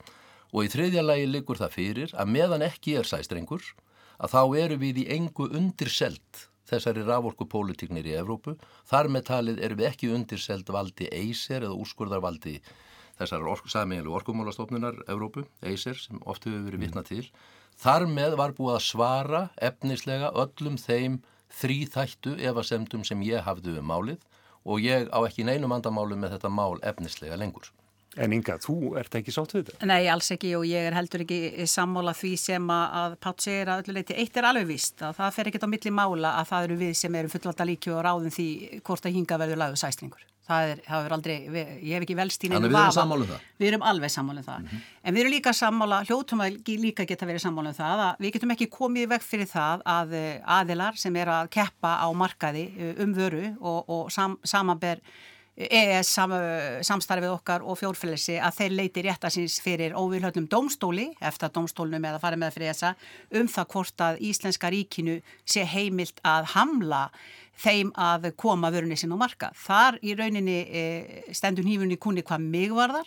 Og 0.58 0.66
í 0.66 0.74
þriðja 0.74 1.06
lagi 1.06 1.30
likur 1.30 1.62
það 1.62 1.78
fyrir 1.78 2.18
að 2.18 2.34
meðan 2.34 2.66
ekki 2.66 2.98
er 2.98 3.06
sæstrengur 3.06 3.76
að 4.18 4.34
þá 4.34 4.42
eru 4.66 4.82
við 4.82 5.04
í 5.04 5.08
engu 5.20 5.52
undirselt 5.54 6.48
þessari 6.74 7.04
raforkupólitíknir 7.08 8.10
í 8.10 8.16
Evrópu. 8.20 8.56
Þar 8.90 9.10
með 9.16 9.28
talið 9.30 9.62
erum 9.66 9.82
við 9.82 9.90
ekki 9.90 10.12
undirseld 10.14 10.72
valdi 10.76 11.10
EISER 11.12 11.68
eða 11.68 11.78
úrskurðarvaldi 11.80 12.58
þessar 13.20 13.46
ork, 13.48 13.68
samílu 13.70 14.14
orkumálastofnunar 14.18 15.04
Evrópu, 15.08 15.46
EISER, 15.62 16.00
sem 16.00 16.22
oft 16.26 16.48
hefur 16.48 16.66
verið 16.68 16.88
vitna 16.88 17.04
til. 17.06 17.28
Þar 17.80 18.08
með 18.10 18.38
var 18.40 18.56
búið 18.58 18.78
að 18.78 18.86
svara 18.88 19.44
efnislega 19.70 20.34
öllum 20.44 20.78
þeim 20.82 21.22
þrýþættu 21.54 22.38
efasemdum 22.50 23.06
sem 23.06 23.22
ég 23.26 23.46
hafði 23.46 23.78
um 23.80 23.90
málið 23.90 24.22
og 24.64 24.82
ég 24.82 25.10
á 25.12 25.20
ekki 25.28 25.46
neinum 25.46 25.74
andamálu 25.76 26.18
með 26.18 26.38
þetta 26.38 26.54
mál 26.54 26.80
efnislega 26.82 27.38
lengur. 27.40 27.70
En 28.22 28.34
Inga, 28.36 28.60
þú 28.62 28.94
ert 29.02 29.16
ekki 29.18 29.34
sátt 29.34 29.56
við 29.56 29.70
þetta? 29.72 29.88
Nei, 29.90 30.04
alls 30.12 30.30
ekki 30.36 30.52
og 30.58 30.68
ég 30.70 30.90
er 30.90 30.94
heldur 30.94 31.24
ekki 31.26 31.66
sammála 31.70 32.14
því 32.18 32.34
sem 32.38 32.68
að 32.76 33.16
Pátt 33.24 33.46
segir 33.46 33.72
að 33.72 33.84
öllu 33.84 33.98
leiti 33.98 34.18
eitt 34.22 34.38
er 34.38 34.50
alveg 34.50 34.68
vist 34.70 35.02
að 35.02 35.16
það 35.18 35.34
fer 35.38 35.50
ekkert 35.50 35.66
á 35.66 35.74
milli 35.74 35.94
mála 35.94 36.36
að 36.42 36.52
það 36.52 36.68
eru 36.68 36.78
við 36.84 36.94
sem 37.00 37.18
erum 37.18 37.34
fullvalda 37.34 37.68
líki 37.70 37.94
og 37.94 38.04
ráðum 38.06 38.34
því 38.34 38.48
hvort 38.86 39.10
að 39.10 39.18
hinga 39.18 39.42
verður 39.42 39.62
lagðu 39.64 39.82
sæstringur. 39.82 40.30
Það 40.44 40.70
er, 40.70 40.80
það 40.84 41.06
er 41.06 41.14
aldrei, 41.16 41.36
við, 41.48 41.70
ég 41.88 41.96
hef 41.96 42.04
ekki 42.04 42.16
velst 42.20 42.42
í 42.44 42.50
neina 42.52 42.68
vafa. 42.68 42.72
Þannig 42.74 42.74
við 42.76 42.84
erum 42.84 42.96
sammála 42.98 43.24
um 43.24 43.30
það? 43.30 43.44
Við 43.62 43.68
erum 43.70 43.86
alveg 43.90 44.12
sammála 44.12 44.42
um 44.42 44.48
það. 44.48 44.58
Mm 44.60 44.72
-hmm. 44.72 44.88
En 45.04 45.14
við 45.16 45.22
erum 45.22 45.34
líka 45.34 45.54
sammála, 45.56 46.00
hljóttum 46.10 46.44
að 46.44 46.58
líka 46.84 47.06
geta 47.08 47.26
verið 47.30 47.46
sammála 47.46 47.70
um 47.72 47.78
það 47.78 48.04
að 48.08 48.20
við 48.20 48.34
getum 48.34 48.52
ekki 48.52 48.68
komið 48.70 49.08
vekk 49.14 49.24
fyrir 49.24 49.48
það 49.48 49.86
að 49.86 50.14
eh, 50.20 50.42
aðilar 50.44 50.98
sem 51.00 51.16
er 51.16 51.28
að 51.28 51.50
keppa 51.50 51.92
á 52.04 52.08
markaði 52.12 52.66
eh, 52.78 53.04
um 53.04 53.14
vöru 53.14 53.56
og, 53.62 53.80
og 53.88 54.12
sam, 54.12 54.38
samanber 54.44 55.00
EES 55.54 56.10
sam, 56.10 56.32
samstarfið 56.82 57.30
okkar 57.36 57.62
og 57.62 57.78
fjórfélagsi 57.78 58.40
að 58.42 58.56
þeir 58.58 58.74
leiti 58.80 59.04
réttasins 59.06 59.60
fyrir 59.62 59.94
óvilhöldnum 59.94 60.48
domstóli, 60.50 61.12
eftir 61.22 61.54
domstólnum 61.54 62.08
eða 62.10 62.22
farið 62.24 62.42
með 62.42 62.56
fyrir 62.56 62.72
þessa, 62.72 62.94
um 63.38 63.52
það 63.54 63.70
hvort 63.76 64.04
að 64.08 64.20
Íslenska 64.32 64.74
ríkinu 64.74 65.20
sé 65.46 65.68
heimilt 65.70 66.24
að 66.26 66.50
hamla 66.56 67.04
þeim 67.62 67.94
að 67.94 68.32
koma 68.40 68.74
vörunni 68.74 68.98
sinn 68.98 69.14
á 69.14 69.18
marka. 69.22 69.52
Þar 69.54 70.02
í 70.02 70.18
rauninni 70.18 70.60
e, 70.66 70.84
stendur 71.38 71.70
hífunni 71.70 72.02
kunni 72.02 72.26
hvað 72.26 72.50
mig 72.50 72.74
varðar. 72.74 73.06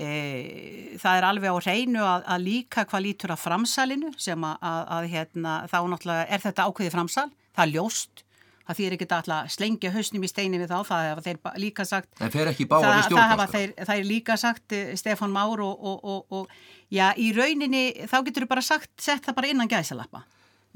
E, 0.00 0.96
það 0.96 1.18
er 1.18 1.26
alveg 1.28 1.52
á 1.52 1.58
reynu 1.60 2.04
að, 2.04 2.24
að 2.24 2.46
líka 2.48 2.86
hvað 2.88 3.04
lítur 3.04 3.36
að 3.36 3.42
framsalinu 3.44 4.14
sem 4.16 4.48
að, 4.48 4.56
að, 4.64 4.84
að 4.96 5.10
hérna, 5.12 5.58
þá 5.68 5.78
náttúrulega 5.92 6.30
er 6.32 6.46
þetta 6.48 6.70
ákveði 6.70 6.94
framsal, 6.96 7.28
það 7.52 7.66
er 7.66 7.76
ljóst 7.76 8.25
Það 8.66 8.78
þýr 8.80 8.94
ekki 8.96 9.06
alltaf 9.14 9.50
slengja 9.54 9.90
hausnum 9.94 10.24
í 10.26 10.28
steini 10.30 10.58
við 10.58 10.72
þá, 10.72 10.78
það 10.88 11.04
hafa 11.06 11.22
þeir 11.22 11.36
líka 11.62 11.84
sagt. 11.86 12.08
En 12.18 12.32
fer 12.34 12.50
ekki 12.50 12.66
báða 12.66 12.96
við 12.96 13.04
stjórnarskrá? 13.06 13.20
Það 13.20 13.32
hafa 13.32 13.46
þeir, 13.52 13.74
þeir 13.90 14.06
líka 14.08 14.36
sagt, 14.42 14.74
eh, 14.74 14.88
Stefan 14.98 15.34
Már 15.34 15.62
og, 15.62 15.84
og, 15.92 16.00
og, 16.02 16.34
og 16.40 16.90
já, 16.90 17.12
í 17.14 17.30
rauninni 17.36 17.84
þá 18.10 18.16
getur 18.26 18.46
þú 18.46 18.50
bara 18.56 18.64
sagt, 18.66 18.90
sett 18.98 19.28
það 19.28 19.38
bara 19.38 19.52
innan 19.52 19.70
gæsalappa. 19.70 20.24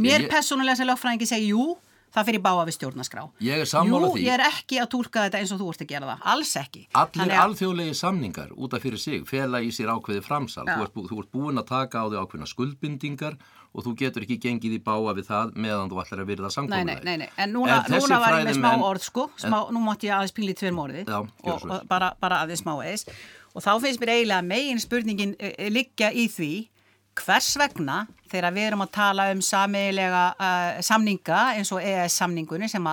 Mér 0.01 0.27
ég... 0.27 0.31
personulega 0.31 0.79
sem 0.79 0.87
lögfræðingi 0.87 1.29
segi, 1.33 1.51
jú, 1.51 1.75
það 2.15 2.29
fyrir 2.31 2.43
báða 2.45 2.67
við 2.69 2.77
stjórnarskrá. 2.79 3.23
Ég 3.47 3.63
er 3.63 3.71
sammála 3.71 4.11
því. 4.11 4.21
Jú, 4.21 4.27
ég 4.27 4.35
er 4.37 4.45
ekki 4.49 4.81
að 4.83 4.91
tólka 4.97 5.25
þetta 5.27 5.41
eins 5.41 5.55
og 5.55 5.63
þú 5.63 5.71
ert 5.73 5.85
að 5.85 5.93
gera 5.93 6.11
það, 6.11 6.27
alls 6.35 6.53
ekki. 6.61 6.83
Allir 7.03 7.31
að... 7.31 7.39
alþjóðlegi 7.45 7.97
samningar 8.01 8.53
út 8.57 8.77
af 8.77 8.85
fyrir 8.85 9.03
sig 9.03 9.25
fela 9.29 9.63
í 9.63 9.71
sér 9.75 9.95
ákveði 9.95 10.25
framsal. 10.27 10.67
Þú 10.69 10.85
ert, 10.87 11.01
þú 11.13 11.23
ert 11.23 11.33
búin 11.35 11.63
að 11.63 11.71
taka 11.71 12.03
á 12.03 12.07
því 12.11 12.23
ákveðina 12.25 12.51
skuldbindingar 12.51 13.39
og 13.71 13.85
þú 13.87 13.93
getur 14.01 14.25
ekki 14.27 14.39
gengið 14.43 14.79
í 14.79 14.81
báða 14.83 15.15
við 15.19 15.29
það 15.29 15.53
meðan 15.63 15.91
þú 15.93 16.01
ætlar 16.03 16.23
að 16.25 16.31
virða 16.33 16.51
samkvæmlega. 16.51 17.05
Nei, 17.07 17.19
nei, 17.21 17.27
nei, 17.27 17.35
en 17.39 17.53
núna, 17.55 17.77
en 17.85 17.95
núna 17.95 18.19
var 18.19 18.39
ég 18.41 18.49
með 18.49 18.57
smá 18.59 18.71
orð 18.89 19.05
sko, 19.07 19.27
smá, 19.39 19.59
en... 19.61 19.77
nú 19.77 19.83
mátti 19.85 20.11
ég 20.11 20.17
aðeins 20.17 20.35
pílið 20.35 20.59
tveir 20.59 20.75
morði 20.75 21.05
Já, 21.07 21.21
og, 21.21 21.53
og 21.63 21.87
bara, 21.91 22.11
bara 22.19 22.41
aðeins 22.43 22.65
smá 22.65 22.73
eis 22.83 23.07
og 23.55 23.63
þá 23.63 23.71
finnst 23.85 24.03
mér 24.03 24.15
eiginlega 24.17 24.47
megin 24.47 24.83
spurningin 24.83 25.37
e, 25.39 25.53
e, 25.55 25.71
liggja 25.71 26.11
í 26.11 26.27
því 26.31 26.53
hvers 27.21 27.51
vegna 27.61 28.05
þegar 28.31 28.55
við 28.55 28.69
erum 28.69 28.85
að 28.85 28.93
tala 28.95 29.29
um 29.35 29.43
sameilega 29.45 30.23
uh, 30.37 30.81
samninga 30.85 31.41
eins 31.57 31.73
og 31.75 31.83
EES 31.83 32.17
samningunni 32.23 32.69
sem 32.71 32.87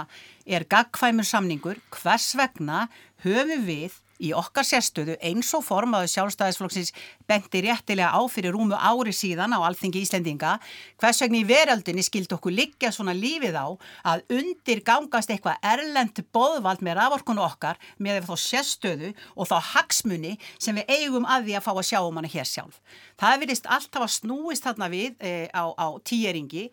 er 0.48 0.66
gagkvæmur 0.70 1.28
samningur, 1.28 1.80
hvers 2.00 2.32
vegna 2.38 2.88
höfum 3.26 3.66
við 3.68 3.98
í 4.24 4.34
okkar 4.36 4.66
sérstöðu 4.68 5.18
eins 5.22 5.52
og 5.58 5.66
formaðu 5.66 6.10
sjálfstæðisflokksins 6.14 6.94
benti 7.30 7.62
réttilega 7.66 8.14
á 8.14 8.22
fyrir 8.32 8.56
rúmu 8.56 8.78
ári 8.78 9.14
síðan 9.16 9.56
á 9.56 9.60
Alþingi 9.62 10.02
Íslendinga 10.04 10.58
hvers 11.02 11.22
vegna 11.24 11.42
í 11.42 11.48
veröldinni 11.48 12.06
skild 12.06 12.34
okkur 12.34 12.56
liggja 12.56 12.92
svona 12.96 13.16
lífið 13.18 13.58
á 13.58 13.68
að 14.14 14.26
undir 14.38 14.84
gangast 14.86 15.32
eitthvað 15.34 15.62
erlend 15.66 16.22
boðvald 16.36 16.84
með 16.86 17.00
raforkunu 17.02 17.44
okkar 17.46 17.80
með 18.02 18.24
þá 18.28 18.36
sérstöðu 18.42 19.14
og 19.36 19.50
þá 19.50 19.58
hagsmunni 19.74 20.36
sem 20.58 20.78
við 20.78 20.92
eigum 20.98 21.28
að 21.28 21.50
því 21.50 21.58
að 21.58 21.68
fá 21.68 21.72
að 21.76 21.88
sjá 21.92 22.00
um 22.04 22.20
hana 22.20 22.32
hér 22.32 22.48
sjálf. 22.48 22.80
Það 23.18 23.40
verist 23.44 23.70
alltaf 23.74 24.06
að 24.06 24.14
snúist 24.14 24.66
þarna 24.66 24.90
við 24.94 25.16
e, 25.26 25.34
á, 25.50 25.66
á 25.74 25.88
tíeringi 26.06 26.68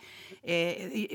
e, 0.44 0.58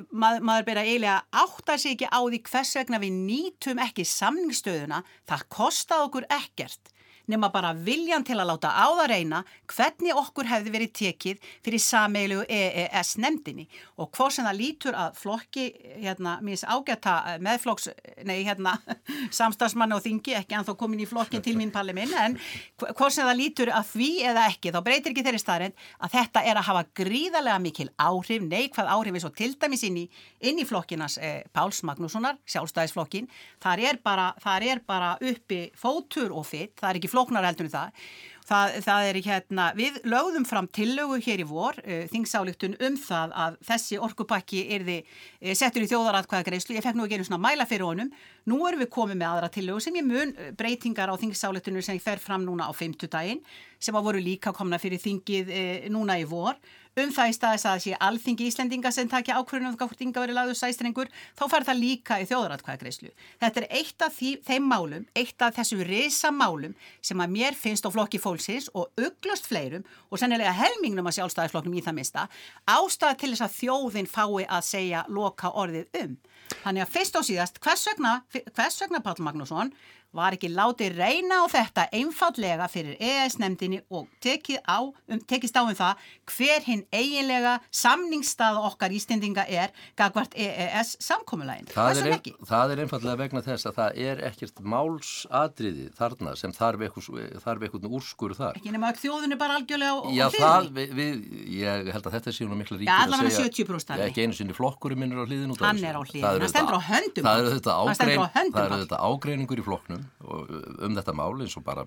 mað, 0.10 0.40
maður 0.46 0.68
byrja 0.70 0.86
eiginlega 0.88 1.18
átt 1.44 1.70
að 1.70 1.82
segja 1.84 1.98
ekki 1.98 2.10
á 2.10 2.20
því 2.20 2.42
hvers 2.50 2.74
vegna 2.80 3.02
við 3.02 3.20
nýtum 3.20 3.82
ekki 3.84 4.06
samningsstöðuna, 4.10 5.04
það 5.30 5.46
kostað 5.54 6.06
okkur 6.08 6.19
ekkert 6.28 6.92
nema 7.30 7.50
bara 7.54 7.74
viljan 7.78 8.26
til 8.26 8.38
að 8.40 8.50
láta 8.50 8.72
á 8.74 8.88
það 8.90 9.10
reyna 9.12 9.42
hvernig 9.70 10.18
okkur 10.18 10.50
hefði 10.50 10.74
verið 10.74 10.94
tekið 11.00 11.50
fyrir 11.66 11.84
sameilu 11.84 12.42
EES 12.50 13.16
nefndinni 13.22 13.68
og 14.00 14.10
hvort 14.16 14.34
sem 14.34 14.48
það 14.48 14.58
lítur 14.58 14.98
að 14.98 15.20
flokki, 15.20 15.66
hérna, 16.02 16.38
mís 16.46 16.64
ágæta 16.66 17.16
eh, 17.34 17.38
meðflokks, 17.44 17.90
nei, 18.28 18.42
hérna, 18.48 18.76
samstagsmann 19.40 19.94
og 19.96 20.02
þingi, 20.06 20.36
ekki 20.40 20.58
en 20.58 20.68
þó 20.68 20.74
komin 20.80 21.04
í 21.04 21.08
flokkin 21.10 21.44
til 21.46 21.56
mín 21.60 21.74
palli 21.74 21.94
minn, 21.96 22.14
en 22.18 22.38
hvort 22.80 23.14
sem 23.14 23.28
það 23.28 23.40
lítur 23.42 23.74
að 23.76 23.94
því 23.94 24.10
eða 24.32 24.48
ekki, 24.50 24.74
þá 24.74 24.80
breytir 24.86 25.14
ekki 25.14 25.26
þeirri 25.28 25.44
staðrind 25.44 25.86
að 26.00 26.16
þetta 26.18 26.46
er 26.50 26.62
að 26.62 26.70
hafa 26.70 26.86
gríðarlega 27.02 27.62
mikil 27.64 27.90
áhrif, 28.00 28.46
neikvæð 28.46 28.92
áhrif 28.96 29.20
eins 29.20 29.28
og 29.30 29.38
til 29.38 29.52
dæmis 29.60 29.86
inn 29.88 30.02
í, 30.04 30.08
inn 30.50 30.62
í 30.62 30.68
flokkinas 30.68 31.20
eh, 31.22 31.42
Páls 31.54 31.84
Magnússonar, 31.88 32.40
sjálfstæðisflokkin, 32.50 33.30
þar 33.62 33.86
er 33.92 34.02
bara, 34.04 34.32
þar 34.42 34.68
er 34.74 34.84
bara 34.88 35.14
uppi 35.20 35.66
fótur 35.78 36.34
og 36.34 36.48
fyrt, 36.50 36.78
það 36.80 36.90
er 36.92 37.02
ekki 37.02 37.12
flokkin 37.12 37.19
flóknar 37.20 37.48
heldur 37.48 37.68
en 37.68 37.76
það. 37.76 38.04
Það, 38.50 38.76
það 38.82 39.08
er 39.08 39.18
hérna, 39.28 39.66
við 39.78 39.98
lögðum 40.10 40.46
fram 40.50 40.68
tillögu 40.74 41.20
hér 41.22 41.44
í 41.44 41.46
vor, 41.46 41.76
uh, 41.84 42.06
þingsáleiktun 42.10 42.80
um 42.82 42.96
það 42.98 43.36
að 43.44 43.60
þessi 43.68 44.00
orkupakki 44.02 44.64
erði 44.74 44.96
uh, 45.04 45.52
settur 45.54 45.86
í 45.86 45.90
þjóðaratkvæðagreyslu, 45.92 46.74
ég 46.80 46.86
fekk 46.86 46.98
nú 46.98 47.06
ekki 47.06 47.20
einu 47.20 47.28
svona 47.28 47.44
mæla 47.44 47.68
fyrir 47.70 47.86
honum, 47.86 48.10
nú 48.50 48.60
erum 48.66 48.82
við 48.82 48.90
komið 48.96 49.20
með 49.22 49.30
aðra 49.36 49.52
tillögu 49.54 49.86
sem 49.86 50.02
ég 50.02 50.08
mun 50.08 50.34
uh, 50.34 50.50
breytingar 50.58 51.14
á 51.14 51.22
þingsáleiktunum 51.22 51.86
sem 51.86 52.00
ég 52.00 52.06
fer 52.08 52.24
fram 52.24 52.48
núna 52.48 52.66
á 52.66 52.74
feimtudaginn, 52.74 53.44
sem 53.78 53.94
að 53.94 54.10
voru 54.10 54.24
líka 54.24 54.56
komna 54.56 54.82
fyrir 54.82 55.04
þingið 55.04 55.54
uh, 55.54 55.90
núna 55.94 56.18
í 56.18 56.26
vor 56.26 56.58
um 57.04 57.12
það 57.14 57.32
í 57.32 57.36
staðis 57.36 57.66
að 57.66 57.74
það 57.74 57.84
sé 57.84 57.98
alþingi 58.08 58.48
Íslendinga 58.50 58.92
sem 58.94 59.10
takja 59.10 59.38
ákvörðunum 59.40 59.78
hvort 59.80 60.04
ynga 60.06 60.24
verið 60.24 60.38
lagður 60.38 60.60
sæstrengur, 60.60 61.12
þá 61.38 61.44
fær 61.52 61.66
það 61.68 61.82
líka 61.82 62.20
í 62.22 62.28
þjóðratkvæðagreyslu. 62.30 63.12
Þetta 63.44 63.62
er 63.62 63.68
eitt 63.80 64.06
af 64.06 64.16
því, 64.18 64.32
þeim 64.48 64.70
málum, 64.70 65.06
eitt 65.18 65.46
af 65.46 65.58
þessu 65.60 65.80
reysa 65.88 66.32
málum 66.36 66.76
sem 67.02 67.24
að 67.24 67.36
mér 67.36 67.58
finnst 67.60 67.88
á 67.88 67.90
flokki 67.94 68.22
fólksins 68.22 68.70
og 68.74 68.90
uglust 69.00 69.50
fleirum 69.50 69.86
og 70.10 70.22
sennilega 70.22 70.56
helmingnum 70.56 71.10
að 71.10 71.20
sjálfstæðisflokknum 71.20 71.78
í 71.80 71.86
það 71.86 72.00
mista, 72.00 72.26
ástæða 72.70 73.20
til 73.20 73.34
þess 73.34 73.48
að 73.48 73.56
þjóðin 73.60 74.10
fái 74.10 74.46
að 74.48 74.68
segja 74.70 75.06
loka 75.08 75.54
orðið 75.54 76.04
um. 76.04 76.18
Þannig 76.64 76.84
að 76.84 76.94
fyrst 76.96 77.18
og 77.20 77.26
síðast, 77.28 77.60
hvers 77.64 77.86
vegna, 77.92 78.14
hvers 78.34 78.80
vegna 78.82 79.02
Pál 79.06 79.20
Magnússon 79.22 79.70
var 80.16 80.34
ekki 80.34 80.50
látið 80.50 80.98
reyna 80.98 81.42
á 81.42 81.46
þetta 81.52 81.86
einfallega 81.94 82.68
fyrir 82.72 82.98
EES-nemdini 82.98 83.82
og 83.94 84.08
tekið 84.24 84.64
á, 84.66 84.80
um, 84.82 85.22
tekist 85.30 85.58
á 85.58 85.62
um 85.62 85.76
það 85.78 86.02
hver 86.34 86.66
hinn 86.66 86.84
eiginlega 86.90 87.60
samningsstað 87.70 88.58
okkar 88.70 88.94
ístendinga 88.96 89.46
er 89.46 89.74
gagvart 90.00 90.34
EES-samkomulægin. 90.34 91.70
Það, 91.74 92.02
það 92.50 92.74
er 92.74 92.84
einfallega 92.86 93.20
vegna 93.22 93.44
þess 93.46 93.70
að 93.70 93.78
það 93.78 94.02
er 94.10 94.24
ekkert 94.32 94.64
málsadriði 94.66 95.90
þarna 96.00 96.36
sem 96.40 96.56
þarf 96.58 96.88
eitthvað 96.88 97.90
úrskur 97.90 98.34
þar. 98.38 98.58
Ekki 98.58 98.74
nema 98.74 98.90
að 98.94 99.04
þjóðun 99.04 99.38
er 99.38 99.42
bara 99.42 99.60
algjörlega 99.60 99.94
á 99.94 100.10
Já, 100.10 100.26
það, 100.34 100.72
við, 100.80 100.96
við, 100.98 101.22
ég 101.60 101.92
held 101.94 102.10
að 102.10 102.18
þetta 102.18 102.34
sé 102.34 102.50
nú 102.50 102.58
mikla 102.58 102.80
ríkir 102.80 102.90
að 102.90 102.98
segja. 102.98 102.98
Já, 102.98 103.14
allavega 103.14 103.46
70%. 103.46 104.04
Ekki 104.10 104.26
einu 104.26 104.38
sinni 104.40 104.58
flokkurum 104.58 105.04
minnur 105.04 105.22
á 105.22 105.26
hlýðin 105.30 105.54
út 105.54 105.62
af 105.62 105.70
þessu. 105.70 105.70
Hann 105.70 105.86
er 105.86 106.00
á 106.00 106.02
hlýðin, 106.02 106.28
hann 106.30 106.54
stendur 106.54 106.80
á 106.80 106.84
höndum. 106.90 107.30
Það 107.30 108.66
eru 108.66 108.82
þetta 108.84 109.02
ágreiningur 109.06 109.62
í 109.62 109.66
flokknum 109.66 109.99
um, 110.00 110.56
um 110.88 110.98
þetta 111.00 111.16
mál 111.18 111.34
eins 111.44 111.58
og 111.60 111.66
bara 111.68 111.86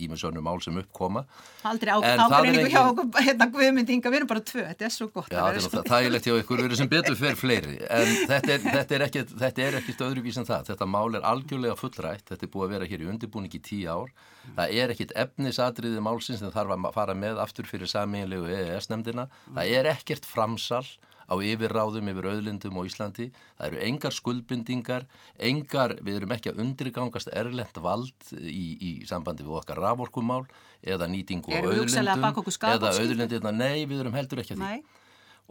ímessönu 0.00 0.40
mál 0.40 0.60
sem 0.62 0.76
uppkoma 0.80 1.24
Aldrei 1.66 1.92
ágreiningu 1.92 2.70
hjá 2.72 2.80
okkur 2.88 3.24
hérna 3.24 3.48
guðmyndinga, 3.52 4.12
við 4.12 4.20
erum 4.20 4.30
bara 4.30 4.42
tvö, 4.44 4.64
þetta 4.70 4.86
er 4.86 4.94
svo 4.94 5.08
gott 5.12 5.32
Já, 5.32 5.42
þetta 5.56 5.80
er 5.82 5.90
þægilegt 5.90 6.28
hjá 6.28 6.34
ykkur, 6.40 6.62
við 6.62 6.68
erum 6.70 6.80
sem 6.80 6.90
betur 6.90 7.18
fyrir 7.18 7.38
fleiri. 7.40 7.76
En 7.90 8.12
þetta 8.30 8.54
er, 8.54 8.64
þetta 8.66 8.96
er 8.96 9.06
ekkert 9.06 9.34
þetta 9.42 9.64
er 9.66 9.78
ekkert 9.80 10.04
öðruvís 10.06 10.40
en 10.40 10.48
það, 10.48 10.70
þetta 10.70 10.90
mál 10.94 11.18
er 11.18 11.28
algjörlega 11.32 11.76
fullrætt, 11.80 12.26
þetta 12.30 12.46
er 12.46 12.52
búið 12.54 12.66
að 12.66 12.74
vera 12.76 12.90
hér 12.92 13.04
í 13.04 13.10
undirbúningi 13.14 13.62
tíu 13.66 13.92
ár, 13.92 14.14
það 14.56 14.74
er 14.82 14.94
ekkert 14.94 15.14
efnisadriði 15.26 16.04
málsins 16.04 16.44
en 16.44 16.54
þarf 16.54 16.76
að 16.76 16.90
fara 16.96 17.16
með 17.18 17.42
aftur 17.44 17.68
fyrir 17.68 17.90
saminlegu 17.90 18.50
EES-nemdina 18.56 19.28
það 19.50 19.76
er 19.78 19.92
ekkert 19.94 20.28
framsal 20.28 20.84
á 21.30 21.34
yfirráðum 21.38 22.10
yfir 22.10 22.28
auðlindum 22.32 22.80
og 22.80 22.90
Íslandi. 22.90 23.30
Það 23.58 23.66
eru 23.68 23.82
engar 23.86 24.16
skuldbindingar, 24.16 25.06
engar, 25.38 25.96
við 26.02 26.20
erum 26.20 26.34
ekki 26.36 26.52
að 26.52 26.62
undirgangast 26.66 27.30
erlend 27.32 27.82
vald 27.82 28.32
í, 28.36 28.66
í 28.76 28.90
sambandi 29.08 29.46
við 29.46 29.60
okkar 29.62 29.80
raforkumál 29.80 30.42
eða 30.82 31.06
nýtingu 31.10 31.54
á 31.54 31.62
auðlindum 31.62 32.30
eða 32.74 32.94
auðlindirna, 32.96 33.54
nei 33.54 33.86
við 33.86 34.02
erum 34.02 34.18
heldur 34.18 34.42
ekki 34.42 34.58
að 34.58 34.64
því. 34.64 34.80
Nei 34.80 34.99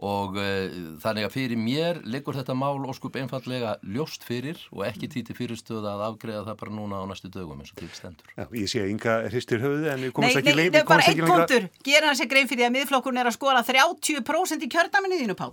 og 0.00 0.36
uh, 0.40 0.76
þannig 1.02 1.26
að 1.26 1.34
fyrir 1.34 1.58
mér 1.60 1.98
liggur 2.08 2.36
þetta 2.38 2.54
mál 2.56 2.78
óskup 2.88 3.18
einfallega 3.20 3.74
ljóst 3.84 4.24
fyrir 4.24 4.60
og 4.72 4.86
ekki 4.86 5.10
títi 5.12 5.36
fyrirstöða 5.36 5.96
að 5.96 6.04
afgreða 6.06 6.44
það 6.46 6.60
bara 6.62 6.76
núna 6.78 7.02
á 7.02 7.04
næstu 7.10 7.28
dögum 7.32 7.60
eins 7.60 7.74
og 7.74 7.82
til 7.82 7.90
stendur. 7.92 8.30
Já, 8.32 8.46
ég 8.56 8.70
sé 8.72 8.80
að 8.80 8.94
ynga 8.94 9.18
hristir 9.28 9.60
höfuði 9.60 9.92
en 9.92 10.06
við 10.06 10.14
komumst 10.16 10.40
ekki 10.40 10.56
leið. 10.56 10.70
Nei, 10.72 10.80
nei, 10.80 10.88
bara 10.88 11.10
einn 11.10 11.26
punktur. 11.28 11.68
Gera 11.84 12.08
hans 12.08 12.24
ekki 12.24 12.32
grein 12.32 12.48
fyrir 12.48 12.70
að 12.70 12.74
miðflokkurinn 12.78 13.20
er 13.20 13.28
að 13.28 13.36
skora 13.36 13.60
30% 13.68 14.64
í 14.64 14.72
kjördaminni 14.72 15.20
þínu, 15.20 15.36
Pál. 15.36 15.52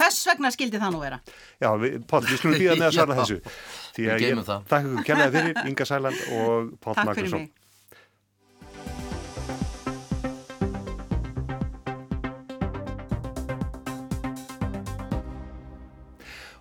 Hvers 0.00 0.20
vegna 0.30 0.50
skildi 0.54 0.78
það 0.80 0.94
nú 0.94 1.00
vera? 1.02 1.18
Já, 1.60 1.70
við, 1.82 1.98
Pál, 2.08 2.22
við 2.24 2.38
skulum 2.40 2.60
býða 2.62 2.76
með 2.78 2.86
að 2.86 2.94
svara 3.00 3.16
þessu. 3.18 3.40
Því 3.96 4.06
að 4.14 4.22
ég, 4.24 4.44
takk 4.70 4.86
fyrir 5.34 5.64
Inga 5.66 5.88
Sæland 5.90 6.22
og 6.38 6.70
Pál 6.78 6.94
Magnusson. 7.10 7.50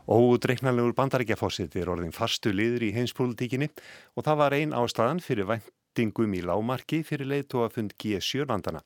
Ódreiknalegur 0.10 0.96
bandarækjafósitt 0.98 1.76
er 1.78 1.90
orðin 1.94 2.16
fastu 2.16 2.50
liður 2.50 2.82
í 2.88 2.96
heimspolítikinni 2.96 3.68
og 4.18 4.26
það 4.26 4.40
var 4.40 4.56
ein 4.58 4.72
ástæðan 4.74 5.22
fyrir 5.22 5.46
væntingum 5.52 6.34
í 6.34 6.40
lámarki 6.42 7.04
fyrir 7.06 7.30
leiðtóafund 7.30 7.94
G7 8.02 8.48
landana. 8.50 8.82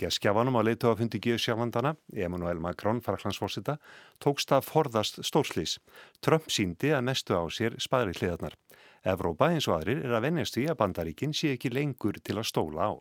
Geskjafanum 0.00 0.56
á 0.56 0.64
leiðtóafundi 0.64 1.20
G7 1.20 1.58
landana, 1.60 1.92
Emmanuel 2.16 2.64
Macron, 2.64 3.02
faraklansfósita, 3.04 3.76
tókst 4.16 4.56
að 4.56 4.64
forðast 4.70 5.20
stórslís. 5.28 5.76
Trump 6.24 6.48
síndi 6.48 6.96
að 6.96 7.04
mestu 7.10 7.36
á 7.36 7.44
sér 7.52 7.76
spaðri 7.76 8.16
hliðarnar. 8.16 8.56
Evrópa 9.04 9.52
eins 9.52 9.68
og 9.68 9.76
aðrir 9.76 10.00
er 10.06 10.16
að 10.16 10.30
vennjast 10.30 10.56
því 10.56 10.70
að 10.72 10.80
bandaríkinn 10.80 11.36
sé 11.36 11.52
ekki 11.52 11.68
lengur 11.68 12.16
til 12.24 12.40
að 12.40 12.48
stóla 12.48 12.88
á. 12.88 12.92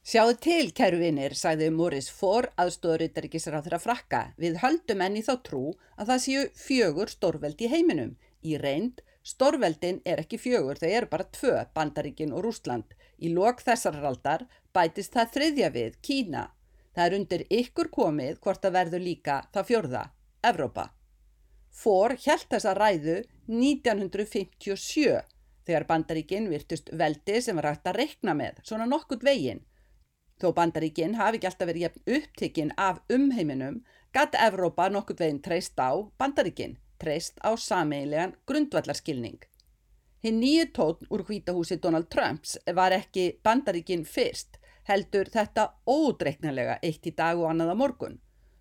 Sjáðu 0.00 0.36
til, 0.40 0.70
kæru 0.72 0.96
vinnir, 0.96 1.34
sagði 1.36 1.66
Morris 1.76 2.06
Fór 2.08 2.46
þeirra 2.56 3.78
frakka. 3.78 4.20
Við 4.40 4.56
höldum 4.62 5.02
enni 5.04 5.20
þá 5.20 5.34
trú 5.44 5.64
að 6.00 6.06
það 6.12 6.22
séu 6.24 6.44
fjögur 6.56 7.12
stórveldi 7.12 7.66
í 7.66 7.68
heiminum. 7.68 8.14
Í 8.40 8.56
reynd, 8.56 9.02
stórveldin 9.22 10.00
er 10.08 10.22
ekki 10.22 10.40
fjögur, 10.40 10.80
þau 10.80 10.88
eru 10.88 11.10
bara 11.10 11.28
tvö, 11.28 11.66
Bandaríkin 11.76 12.32
og 12.32 12.46
Rúsland. 12.46 12.96
Í 13.20 13.28
lok 13.34 13.60
þessar 13.60 14.00
raldar 14.00 14.46
bætist 14.72 15.12
það 15.12 15.36
þriðja 15.36 15.70
við, 15.76 16.00
Kína. 16.00 16.46
Það 16.96 17.04
er 17.04 17.18
undir 17.18 17.46
ykkur 17.60 17.92
komið 17.92 18.40
hvort 18.40 18.64
að 18.64 18.76
verður 18.80 19.04
líka 19.04 19.42
það 19.52 19.68
fjörða, 19.68 20.04
Evrópa. 20.40 20.90
Fór 21.70 22.16
hjælt 22.16 22.48
þessa 22.48 22.72
ræðu 22.74 23.20
1957 23.52 25.20
þegar 25.68 25.86
bandaríkinn 25.86 26.48
virtust 26.48 26.88
veldi 26.96 27.42
sem 27.44 27.60
var 27.60 27.74
hægt 27.74 27.90
að 27.92 28.00
rekna 28.00 28.34
með, 28.34 28.64
svona 28.64 28.88
nokkurt 28.88 29.22
veginn. 29.28 29.60
Þó 30.40 30.54
bandaríkinn 30.56 31.18
hafi 31.18 31.36
ekki 31.36 31.48
alltaf 31.50 31.68
verið 31.68 31.82
jafn 31.84 32.14
upptikinn 32.16 32.70
af 32.80 33.00
umheiminum, 33.12 33.82
gatt 34.16 34.38
Evrópa 34.40 34.86
nokkurt 34.88 35.20
veginn 35.20 35.42
treyst 35.44 35.76
á 35.76 35.92
bandaríkinn, 36.20 36.78
treyst 37.02 37.36
á 37.44 37.52
sameigilegan 37.60 38.32
grundvallarskilning. 38.48 39.36
Hinn 40.24 40.40
nýju 40.40 40.70
tótn 40.76 41.10
úr 41.12 41.26
hvítahúsi 41.28 41.76
Donald 41.80 42.08
Trumps 42.12 42.56
var 42.76 42.96
ekki 42.96 43.26
bandaríkinn 43.44 44.06
fyrst, 44.08 44.56
heldur 44.88 45.28
þetta 45.32 45.68
ódreiknilega 45.88 46.80
eitt 46.82 47.06
í 47.06 47.14
dag 47.16 47.38
og 47.40 47.52
annað 47.52 47.72
á 47.72 47.76
morgun. 47.82 48.18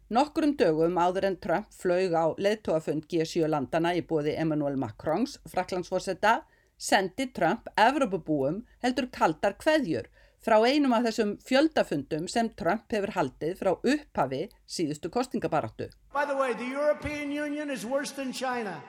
Nokkurum 0.10 0.56
dögum 0.60 1.00
áður 1.00 1.30
en 1.30 1.40
Trump 1.40 1.72
flög 1.72 2.16
á 2.18 2.26
leðtóafund 2.36 3.08
G7 3.08 3.48
landana 3.48 3.94
í 3.96 4.04
bóði 4.04 4.36
Emmanuel 4.42 4.76
Macrons, 4.82 5.38
fraklandsforsetta, 5.48 6.42
sendi 6.78 7.28
Trump 7.36 7.68
Evrópabúum 7.78 8.64
heldur 8.84 9.08
kaldar 9.14 9.56
kveðjur 9.60 10.08
frá 10.46 10.58
einum 10.64 10.94
af 10.96 11.06
þessum 11.08 11.36
fjöldafundum 11.46 12.28
sem 12.32 12.50
Trump 12.60 12.92
hefur 12.94 13.14
haldið 13.16 13.58
frá 13.60 13.72
upphafi 13.76 14.46
síðustu 14.68 15.12
kostingabaráttu. 15.14 15.90
By 16.14 16.26
the 16.26 16.36
way, 16.36 16.54
the 16.54 16.68
European 16.68 17.32
Union 17.32 17.70
is 17.70 17.86
worse 17.86 18.12
than 18.12 18.32
China, 18.34 18.82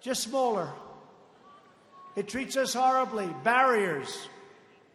just 0.00 0.22
smaller. 0.22 0.68
It 2.16 2.28
treats 2.28 2.56
us 2.56 2.74
horribly, 2.74 3.28
barriers, 3.42 4.28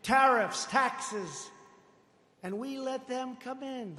tariffs, 0.04 0.66
taxes, 0.66 1.50
and 2.44 2.60
we 2.60 2.78
let 2.78 3.08
them 3.08 3.36
come 3.44 3.64
in. 3.64 3.98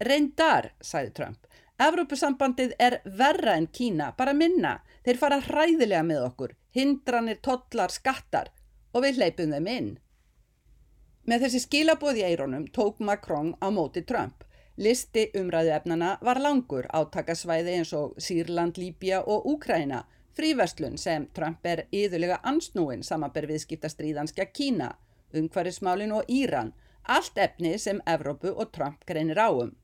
Reyndar, 0.00 0.70
sagði 0.80 1.12
Trump, 1.12 1.46
Evrópusambandið 1.80 2.72
er 2.76 2.98
verra 3.04 3.54
en 3.56 3.66
Kína, 3.72 4.10
bara 4.16 4.32
minna. 4.36 4.78
Þeir 5.04 5.18
fara 5.20 5.40
hræðilega 5.40 6.02
með 6.04 6.24
okkur, 6.26 6.54
hindranir, 6.76 7.38
tollar, 7.44 7.92
skattar 7.92 8.50
og 8.92 9.04
við 9.06 9.20
hleypum 9.20 9.54
þeim 9.54 9.68
inn. 9.72 9.90
Með 11.28 11.44
þessi 11.44 11.60
skilabóði 11.64 12.24
eironum 12.26 12.66
tók 12.72 12.98
Macron 12.98 13.52
á 13.60 13.68
móti 13.70 14.02
Trump. 14.06 14.44
Listi 14.76 15.26
umræðu 15.36 15.74
efnana 15.76 16.14
var 16.24 16.40
langur 16.40 16.86
átakasvæði 16.88 17.76
eins 17.76 17.92
og 17.92 18.16
Sýrland, 18.16 18.78
Líbia 18.78 19.20
og 19.20 19.46
Úkræna, 19.46 20.04
fríverslun 20.36 20.96
sem 20.98 21.28
Trump 21.36 21.66
er 21.66 21.84
yðurlega 21.92 22.40
ansnúin 22.44 23.04
samanber 23.04 23.48
viðskiptastríðanskja 23.50 24.48
Kína, 24.54 24.94
umhverfismálin 25.34 26.16
og 26.16 26.24
Íran, 26.28 26.72
allt 27.04 27.38
efni 27.38 27.76
sem 27.78 28.00
Evrópu 28.06 28.54
og 28.56 28.72
Trump 28.72 29.04
greinir 29.06 29.38
áum 29.38 29.76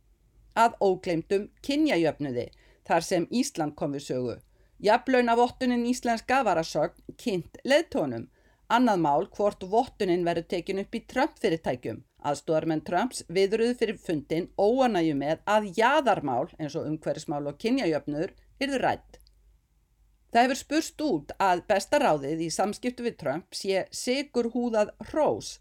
að 0.57 0.77
ógleymdum 0.81 1.49
kynjajöfnuði 1.67 2.49
þar 2.89 3.05
sem 3.05 3.27
Ísland 3.31 3.77
kom 3.77 3.95
við 3.97 4.07
sögu. 4.09 4.37
Jafnlaun 4.83 5.33
af 5.33 5.41
vottunin 5.41 5.87
íslenska 5.89 6.43
var 6.45 6.61
að 6.61 6.71
sögn 6.71 7.17
kynnt 7.21 7.61
leðtónum. 7.65 8.27
Annað 8.67 8.99
mál 8.99 9.29
hvort 9.37 9.61
vottunin 9.71 10.25
verður 10.27 10.49
tekin 10.51 10.81
upp 10.83 10.97
í 10.99 11.05
Trump 11.07 11.37
fyrirtækjum. 11.39 12.01
Aðstóðarmenn 12.27 12.83
Trumps 12.87 13.23
viðruðu 13.31 13.77
fyrir 13.79 13.99
fundin 14.03 14.49
óanæju 14.59 15.15
með 15.15 15.45
að 15.47 15.69
jaðarmál 15.77 16.49
eins 16.59 16.75
og 16.75 16.89
umhverfismál 16.89 17.45
og 17.47 17.61
kynjajöfnur 17.63 18.33
yrðu 18.59 18.81
rætt. 18.83 19.21
Það 20.35 20.43
hefur 20.43 20.59
spurst 20.59 21.05
út 21.07 21.31
að 21.39 21.63
besta 21.71 22.01
ráðið 22.03 22.43
í 22.43 22.49
samskiptu 22.51 23.07
við 23.07 23.15
Trump 23.21 23.55
sé 23.55 23.85
sigur 23.95 24.51
húðað 24.57 24.91
hrós 25.13 25.53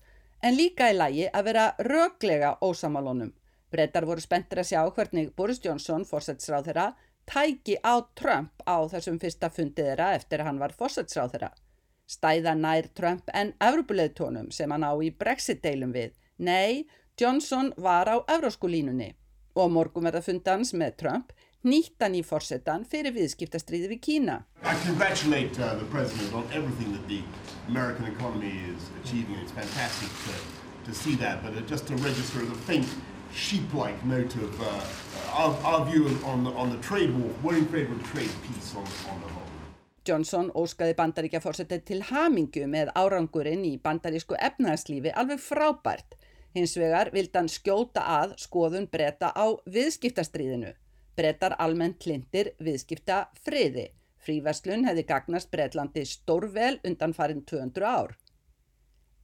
en 0.42 0.58
líka 0.58 0.90
í 0.90 0.96
lagi 0.98 1.28
að 1.30 1.46
vera 1.52 1.66
röglega 1.86 2.56
ósamalónum. 2.66 3.36
Brettar 3.70 4.08
voru 4.10 4.24
spenntir 4.24 4.64
að 4.64 4.72
sjá 4.72 4.82
hvernig 4.98 5.30
Boris 5.38 5.62
Johnson, 5.62 6.08
fórsætsráð 6.10 6.72
þeirra, 6.72 6.88
tæki 7.30 7.78
á 7.86 8.02
Trump 8.18 8.66
á 8.66 8.82
þessum 8.90 9.22
fyrsta 9.22 9.52
fundið 9.54 9.92
þeirra 9.92 10.10
eftir 10.18 10.42
að 10.42 10.50
hann 10.50 10.64
var 10.66 10.74
fórsætsráð 10.74 11.38
þeirra. 11.38 11.52
Stæða 12.06 12.54
nær 12.56 12.88
Trump 12.94 13.30
en 13.34 13.54
Evropuleitónum 13.60 14.52
sem 14.54 14.72
hann 14.72 14.86
á 14.86 14.94
í 15.02 15.10
Brexit-deilum 15.10 15.94
við. 15.96 16.14
Nei, 16.38 16.86
Johnson 17.18 17.74
var 17.78 18.10
á 18.12 18.22
Evróskulínunni 18.30 19.14
og 19.56 19.72
morgun 19.72 20.06
verða 20.06 20.22
fundans 20.22 20.74
með 20.76 20.98
Trump 21.02 21.32
nýttan 21.66 22.14
í 22.14 22.22
fórsetan 22.22 22.86
fyrir 22.86 23.16
viðskiptastriði 23.16 23.90
við 23.96 24.02
Kína. 24.08 24.36
I 24.62 24.76
congratulate 24.86 25.58
uh, 25.58 25.74
the 25.80 25.88
president 25.90 26.34
on 26.34 26.46
everything 26.54 26.94
that 26.94 27.08
the 27.08 27.24
American 27.68 28.06
economy 28.06 28.54
is 28.70 28.90
achieving. 29.02 29.36
It's 29.42 29.52
fantastic 29.52 30.10
to, 30.26 30.92
to 30.92 30.94
see 30.94 31.16
that, 31.16 31.42
but 31.42 31.58
just 31.66 31.88
to 31.88 31.96
register 31.96 32.46
the 32.46 32.60
faint 32.70 32.88
sheep-like 33.34 34.06
note 34.06 34.36
of 34.36 34.62
uh, 34.62 35.34
our, 35.34 35.58
our 35.66 35.86
view 35.90 36.06
on 36.24 36.44
the, 36.44 36.52
on 36.52 36.70
the 36.70 36.78
trade 36.78 37.18
war. 37.18 37.32
We're 37.42 37.58
in 37.58 37.66
favor 37.66 37.94
of 37.94 38.04
trade 38.12 38.30
peace 38.46 38.76
on, 38.76 38.86
on 39.12 39.22
the 39.22 39.34
whole. 39.34 39.45
Johnson 40.06 40.52
óskaði 40.54 40.96
bandaríkja 41.00 41.42
fórsetið 41.42 41.84
til 41.90 42.00
hamingu 42.12 42.68
með 42.70 42.92
árangurinn 42.96 43.66
í 43.66 43.76
bandarísku 43.82 44.38
efnaðslífi 44.38 45.14
alveg 45.18 45.42
frábært. 45.42 46.18
Hins 46.56 46.78
vegar 46.80 47.12
vildi 47.12 47.36
hann 47.36 47.52
skjóta 47.52 48.06
að 48.22 48.36
skoðun 48.40 48.88
breyta 48.92 49.32
á 49.36 49.46
viðskiptastriðinu. 49.66 50.72
Breytar 51.16 51.56
almennt 51.60 52.06
lindir 52.06 52.54
viðskipta 52.60 53.26
friði. 53.44 53.90
Fríverslun 54.26 54.86
hefði 54.88 55.04
gagnast 55.10 55.52
Breitlandi 55.54 56.06
stórvel 56.10 56.80
undan 56.88 57.14
farin 57.14 57.44
200 57.46 57.86
ár. 57.86 58.16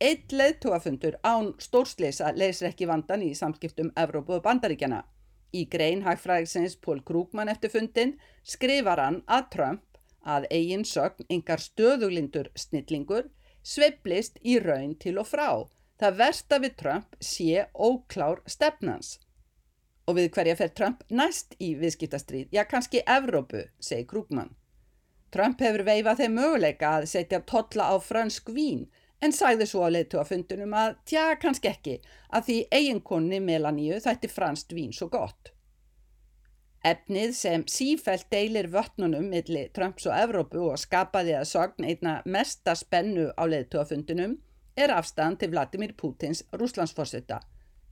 Eitt 0.02 0.34
leðtóafundur 0.34 1.17
án 1.22 1.54
stórsleisa 1.62 2.32
leysir 2.34 2.72
ekki 2.72 2.88
vandan 2.89 3.22
í 3.26 3.32
samskiptum 3.38 3.91
Evrópu 3.98 4.38
og 4.38 4.44
Bandaríkjana. 4.46 5.04
Í 5.54 5.65
grein 5.70 6.02
hagfræðisins 6.06 6.78
Pól 6.82 7.02
Krúkmann 7.06 7.52
eftir 7.52 7.74
fundin 7.74 8.15
skrifar 8.44 9.02
hann 9.04 9.22
að 9.28 9.50
Trump 9.56 9.90
að 10.24 10.48
eigin 10.52 10.86
sögn 10.86 11.28
yngar 11.30 11.62
stöðuglindur 11.64 12.52
snillingur 12.56 13.30
sveiblist 13.64 14.40
í 14.42 14.58
raun 14.62 14.96
til 15.00 15.18
og 15.22 15.28
frá. 15.30 15.50
Það 16.02 16.18
versta 16.18 16.58
við 16.62 16.78
Trump 16.78 17.18
sé 17.22 17.68
óklár 17.74 18.42
stefnans. 18.50 19.20
Og 20.10 20.18
við 20.18 20.32
hverja 20.34 20.58
fer 20.58 20.72
Trump 20.74 21.04
næst 21.10 21.54
í 21.62 21.76
viðskiptastríð? 21.78 22.50
Já, 22.52 22.66
kannski 22.66 23.04
Evrópu, 23.06 23.68
segi 23.80 24.08
Krúkmann. 24.10 24.56
Trump 25.32 25.62
hefur 25.64 25.86
veifað 25.88 26.24
þeim 26.24 26.34
möguleika 26.36 26.96
að 26.98 27.08
setja 27.14 27.40
totla 27.48 27.94
á 27.94 27.96
fransk 28.04 28.50
vín 28.52 28.88
en 29.22 29.32
sagði 29.32 29.68
svo 29.70 29.86
á 29.86 29.94
leiðtúafundunum 29.94 30.74
að 30.76 30.98
tja, 31.08 31.28
kannski 31.40 31.70
ekki, 31.70 32.00
að 32.34 32.48
því 32.48 32.58
eiginkonni 32.74 33.40
Melaníu 33.46 34.02
þætti 34.04 34.32
franst 34.32 34.74
vín 34.74 34.92
svo 34.98 35.08
gott. 35.14 35.54
Efnið 36.82 37.34
sem 37.38 37.63
sífælt 37.70 38.26
deilir 38.34 38.65
vötnunum 38.74 39.28
millir 39.30 39.70
Trumps 39.76 40.08
og 40.10 40.15
Evrópu 40.17 40.63
og 40.72 40.80
skapaði 40.82 41.36
að 41.38 41.50
sogn 41.52 41.86
einna 41.86 42.13
mesta 42.26 42.74
spennu 42.76 43.28
á 43.38 43.44
leiðtúafundunum 43.46 44.34
er 44.76 44.94
afstand 44.96 45.38
til 45.39 45.52
Vladimir 45.54 45.94
Putins 45.94 46.41
rúslandsforsetta. 46.58 47.38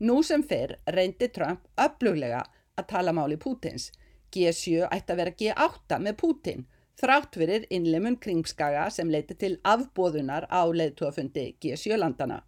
Nú 0.02 0.24
sem 0.24 0.42
fyrr 0.42 0.80
reyndi 0.96 1.30
Trump 1.36 1.68
öfluglega 1.78 2.42
að 2.80 2.90
tala 2.90 3.14
máli 3.14 3.38
Putins. 3.38 3.92
G7 4.34 4.88
ætti 4.90 5.14
að 5.14 5.22
vera 5.22 5.38
G8 5.38 6.02
með 6.02 6.18
Putin 6.24 6.66
þrátt 7.00 7.38
fyrir 7.38 7.66
innleimun 7.70 8.18
kringskaga 8.22 8.90
sem 8.94 9.10
leiti 9.14 9.38
til 9.38 9.56
afbóðunar 9.64 10.50
á 10.50 10.66
leiðtúafundi 10.66 11.46
G7-landana. 11.62 12.42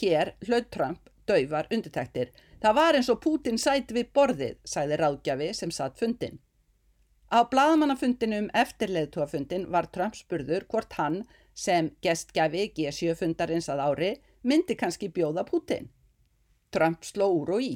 Hér 0.00 0.34
hlaut 0.48 0.70
Trump 0.74 1.10
dauvar 1.28 1.70
undirtæktir. 1.72 2.32
Það 2.64 2.76
var 2.78 2.96
eins 2.96 3.10
og 3.12 3.18
Putin 3.20 3.58
sæti 3.60 3.92
við 3.92 4.06
borðið, 4.16 4.52
sæði 4.64 4.96
ráðgjafi 4.96 5.50
sem 5.52 5.72
satt 5.74 5.98
fundin. 6.00 6.38
Á 7.28 7.44
bladamannafundinum 7.44 8.46
eftir 8.56 8.88
leiðtúafundin 8.88 9.66
var 9.74 9.90
Trump 9.92 10.16
spurður 10.16 10.64
hvort 10.72 10.96
hann 10.96 11.18
sem 11.52 11.90
gestgjafi 12.00 12.70
G7-fundarins 12.78 13.68
að 13.68 13.82
ári 13.84 14.08
myndi 14.48 14.78
kannski 14.80 15.10
bjóða 15.12 15.44
Putin. 15.44 15.90
Trump 16.72 17.04
sló 17.04 17.28
úr 17.34 17.52
og 17.58 17.66
í. 17.66 17.74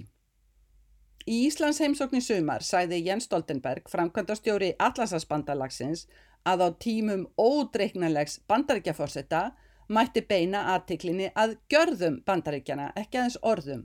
Í 1.29 1.37
Íslands 1.51 1.83
heimsókn 1.85 2.23
í 2.23 2.25
sumar 2.25 2.65
sæði 2.65 3.03
Jens 3.11 3.29
Stoltenberg, 3.29 3.85
framkvæmdastjóri 3.93 4.73
Atlasasbandalagsins, 4.81 6.07
að 6.49 6.65
á 6.65 6.69
tímum 6.81 7.29
ódreiknalegs 7.37 8.41
bandaríkjaforsetta 8.49 9.51
mætti 9.93 10.25
beina 10.25 10.65
aðtiklinni 10.73 11.29
að 11.37 11.59
gjörðum 11.69 12.23
bandaríkjana, 12.25 12.95
ekki 12.97 13.21
aðeins 13.21 13.41
orðum. 13.45 13.85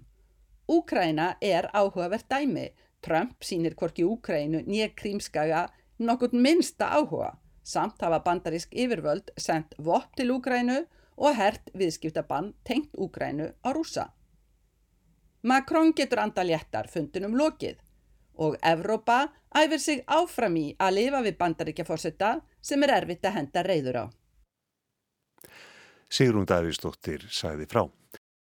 Úkræna 0.67 1.35
er 1.41 1.69
áhugavert 1.73 2.29
dæmi. 2.29 2.69
Trump 3.01 3.43
sínir 3.43 3.75
hvorki 3.75 4.03
Úkrænu 4.03 4.63
nýja 4.63 4.89
krímskaga 4.95 5.67
nokkurt 5.99 6.33
minsta 6.33 6.87
áhuga. 6.95 7.33
Samt 7.63 8.01
hafa 8.01 8.19
bandarísk 8.19 8.73
yfirvöld 8.73 9.31
sendt 9.37 9.75
vopp 9.77 10.15
til 10.15 10.31
Úkrænu 10.31 10.85
og 11.17 11.35
hert 11.35 11.69
viðskiptabann 11.75 12.53
tengt 12.63 12.95
Úkrænu 12.97 13.51
á 13.63 13.69
rúsa. 13.75 14.07
Macron 15.43 15.93
getur 15.93 16.19
anda 16.19 16.43
léttar 16.43 16.87
fundunum 16.87 17.35
lokið 17.35 17.77
og 18.35 18.55
Evrópa 18.63 19.27
æfir 19.55 19.79
sig 19.79 20.03
áfram 20.07 20.55
í 20.57 20.75
að 20.79 20.95
lifa 20.97 21.21
við 21.21 21.37
bandaríkjaforsetta 21.37 22.29
sem 22.61 22.83
er 22.83 22.95
erfitt 23.01 23.25
að 23.25 23.35
henda 23.37 23.63
reyður 23.63 23.99
á. 23.99 24.05
Sigrún 26.09 26.47
Davíðsdóttir 26.47 27.27
sagði 27.29 27.67
frá. 27.69 27.83